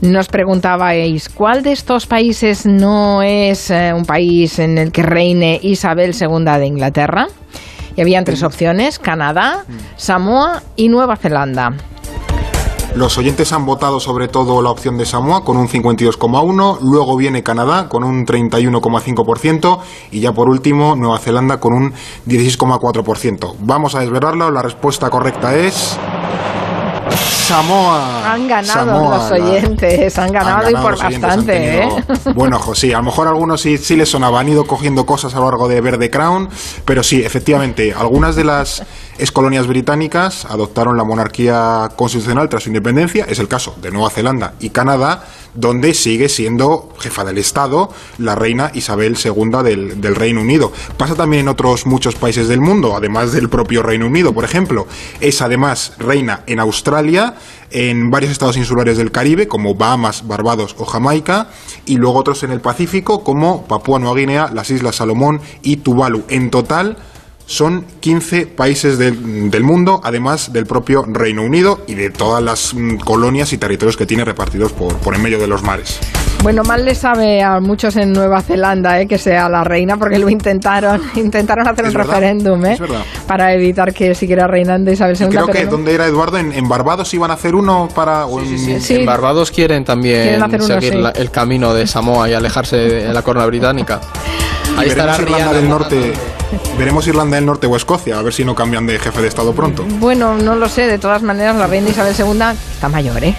Nos 0.00 0.28
preguntabais, 0.28 1.28
¿cuál 1.28 1.62
de 1.62 1.72
estos 1.72 2.06
países 2.06 2.66
no 2.66 3.22
es 3.22 3.70
eh, 3.70 3.92
un 3.94 4.04
país 4.04 4.58
en 4.58 4.78
el 4.78 4.92
que 4.92 5.02
reine 5.02 5.58
Isabel 5.62 6.14
II 6.18 6.44
de 6.44 6.66
Inglaterra? 6.66 7.26
Y 7.96 8.00
habían 8.00 8.24
tres 8.24 8.42
opciones, 8.42 8.98
Canadá, 8.98 9.64
Samoa 9.96 10.62
y 10.76 10.88
Nueva 10.88 11.16
Zelanda. 11.16 11.74
Los 12.94 13.18
oyentes 13.18 13.52
han 13.52 13.66
votado 13.66 13.98
sobre 13.98 14.28
todo 14.28 14.62
la 14.62 14.70
opción 14.70 14.96
de 14.96 15.04
Samoa 15.04 15.44
con 15.44 15.56
un 15.56 15.68
52,1, 15.68 16.78
luego 16.80 17.16
viene 17.16 17.42
Canadá 17.42 17.88
con 17.88 18.04
un 18.04 18.24
31,5% 18.24 19.80
y 20.12 20.20
ya 20.20 20.32
por 20.32 20.48
último 20.48 20.94
Nueva 20.94 21.18
Zelanda 21.18 21.58
con 21.58 21.72
un 21.74 21.92
16,4%. 22.28 23.56
Vamos 23.58 23.96
a 23.96 24.00
desvelarlo, 24.00 24.48
la 24.52 24.62
respuesta 24.62 25.10
correcta 25.10 25.56
es 25.56 25.98
Samoa. 27.44 28.32
Han 28.32 28.48
ganado 28.48 28.72
Samoa, 28.72 29.16
los 29.18 29.32
oyentes, 29.32 30.18
han 30.18 30.32
ganado, 30.32 30.66
han 30.66 30.72
ganado 30.72 30.80
y 30.80 30.82
por 30.82 30.98
bastante. 30.98 31.52
Tenido, 31.52 31.98
¿eh? 31.98 32.04
Bueno, 32.34 32.56
ojo, 32.56 32.74
sí, 32.74 32.92
a 32.92 32.98
lo 32.98 33.04
mejor 33.04 33.28
algunos 33.28 33.60
sí, 33.60 33.76
sí 33.76 33.96
les 33.96 34.08
sonaba, 34.08 34.40
han 34.40 34.48
ido 34.48 34.64
cogiendo 34.64 35.04
cosas 35.04 35.34
a 35.34 35.40
lo 35.40 35.46
largo 35.46 35.68
de 35.68 35.80
Verde 35.80 36.10
Crown, 36.10 36.48
pero 36.84 37.02
sí, 37.02 37.22
efectivamente, 37.22 37.92
algunas 37.92 38.36
de 38.36 38.44
las 38.44 38.84
excolonias 39.18 39.66
británicas 39.66 40.44
adoptaron 40.46 40.96
la 40.96 41.04
monarquía 41.04 41.90
constitucional 41.96 42.48
tras 42.48 42.64
su 42.64 42.70
independencia, 42.70 43.26
es 43.28 43.38
el 43.38 43.48
caso 43.48 43.74
de 43.80 43.90
Nueva 43.90 44.10
Zelanda 44.10 44.54
y 44.60 44.70
Canadá, 44.70 45.24
donde 45.54 45.94
sigue 45.94 46.28
siendo 46.28 46.92
jefa 46.98 47.24
del 47.24 47.38
Estado 47.38 47.90
la 48.18 48.34
reina 48.34 48.70
Isabel 48.74 49.16
II 49.22 49.62
del, 49.62 50.00
del, 50.00 50.16
Reino 50.16 50.40
Unido. 50.40 50.72
Pasa 50.96 51.14
también 51.14 51.42
en 51.42 51.48
otros 51.48 51.86
muchos 51.86 52.16
países 52.16 52.48
del 52.48 52.60
mundo, 52.60 52.96
además 52.96 53.32
del 53.32 53.48
propio 53.48 53.82
Reino 53.82 54.06
Unido, 54.06 54.32
por 54.32 54.44
ejemplo. 54.44 54.86
Es 55.20 55.42
además 55.42 55.92
reina 55.98 56.42
en 56.46 56.58
Australia, 56.58 57.36
en 57.70 58.10
varios 58.10 58.32
estados 58.32 58.56
insulares 58.56 58.96
del 58.96 59.12
Caribe, 59.12 59.48
como 59.48 59.74
Bahamas, 59.74 60.26
Barbados 60.26 60.74
o 60.78 60.84
Jamaica, 60.84 61.48
y 61.86 61.96
luego 61.96 62.18
otros 62.18 62.42
en 62.42 62.50
el 62.50 62.60
Pacífico, 62.60 63.22
como 63.22 63.66
Papúa 63.66 63.98
Nueva 63.98 64.16
Guinea, 64.16 64.50
las 64.52 64.70
Islas 64.70 64.96
Salomón 64.96 65.40
y 65.62 65.78
Tuvalu. 65.78 66.24
En 66.28 66.50
total, 66.50 66.96
son 67.46 67.84
15 68.00 68.46
países 68.46 68.98
del, 68.98 69.50
del, 69.50 69.62
mundo, 69.64 70.00
además 70.02 70.52
del 70.52 70.66
propio 70.66 71.04
Reino 71.06 71.42
Unido 71.42 71.80
y 71.86 71.94
de 71.94 72.10
todas 72.10 72.42
las 72.42 72.74
mm, 72.74 72.96
colonias 72.98 73.52
y 73.52 73.58
territorios 73.58 73.96
que 73.96 74.06
tiene 74.06 74.24
repartidos 74.24 74.72
por, 74.72 74.96
por 74.96 75.14
en 75.14 75.22
medio 75.22 75.38
de 75.38 75.46
los 75.46 75.62
mares. 75.62 75.98
Bueno, 76.42 76.62
mal 76.62 76.84
le 76.84 76.94
sabe 76.94 77.42
a 77.42 77.58
muchos 77.60 77.96
en 77.96 78.12
Nueva 78.12 78.42
Zelanda 78.42 79.00
eh, 79.00 79.06
que 79.06 79.16
sea 79.16 79.48
la 79.48 79.64
reina, 79.64 79.96
porque 79.96 80.18
lo 80.18 80.28
intentaron, 80.28 81.00
intentaron 81.14 81.66
hacer 81.66 81.86
es 81.86 81.92
un 81.92 81.96
verdad, 81.98 82.14
referéndum 82.14 82.66
eh, 82.66 82.78
para 83.26 83.54
evitar 83.54 83.94
que 83.94 84.14
siguiera 84.14 84.46
reinando 84.46 84.90
Isabel 84.90 85.16
II. 85.18 85.26
Y 85.26 85.30
creo 85.30 85.46
que, 85.46 85.64
no. 85.64 85.70
¿dónde 85.70 85.94
era 85.94 86.06
Eduardo? 86.06 86.36
¿En, 86.38 86.52
en, 86.52 86.68
Barbados 86.68 87.12
iban 87.14 87.30
a 87.30 87.34
hacer 87.34 87.54
uno 87.54 87.88
para...? 87.94 88.26
Sí, 88.46 88.58
sí, 88.58 88.80
Sí. 88.80 88.94
En 88.96 89.06
Barbados 89.06 89.50
quieren 89.50 89.84
también 89.84 90.22
Quieren 90.22 90.42
hacer 90.42 90.60
uno, 90.60 90.74
seguir 90.74 90.92
sí. 90.92 90.98
la- 90.98 91.10
el 91.10 91.30
camino 91.30 91.72
de 91.72 91.86
Samoa 91.86 92.28
y 92.28 92.34
alejarse 92.34 92.76
de 92.76 93.12
la 93.12 93.22
corona 93.22 93.46
británica. 93.46 94.00
Ahí 94.76 94.88
estará 94.88 95.14
Irlanda 95.14 95.36
Rihanna 95.36 95.52
del. 95.52 95.68
Norte, 95.68 96.12
veremos 96.78 97.06
Irlanda 97.06 97.36
del 97.36 97.46
Norte 97.46 97.66
o 97.66 97.76
Escocia, 97.76 98.18
a 98.18 98.22
ver 98.22 98.32
si 98.32 98.44
no 98.44 98.54
cambian 98.54 98.86
de 98.86 98.98
jefe 98.98 99.20
de 99.20 99.28
Estado 99.28 99.52
pronto. 99.54 99.84
Bueno, 99.98 100.34
no 100.36 100.56
lo 100.56 100.68
sé, 100.68 100.86
de 100.86 100.98
todas 100.98 101.22
maneras 101.22 101.56
la 101.56 101.66
reina 101.66 101.90
Isabel 101.90 102.14
II 102.18 102.40
está 102.72 102.88
mayor, 102.88 103.22
¿eh? 103.24 103.34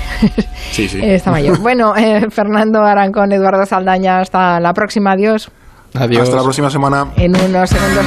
Sí, 0.71 0.87
sí. 0.87 0.99
está 1.03 1.31
mayor. 1.31 1.59
Bueno, 1.59 1.95
eh, 1.95 2.27
Fernando 2.29 2.83
Arancón, 2.83 3.31
Eduardo 3.31 3.65
Saldaña, 3.65 4.21
hasta 4.21 4.59
la 4.59 4.73
próxima, 4.73 5.11
adiós. 5.11 5.49
Adiós. 5.93 6.23
Hasta 6.23 6.35
la 6.35 6.43
próxima 6.43 6.69
semana. 6.69 7.07
En 7.15 7.35
unos 7.35 7.69
segundos. 7.69 8.03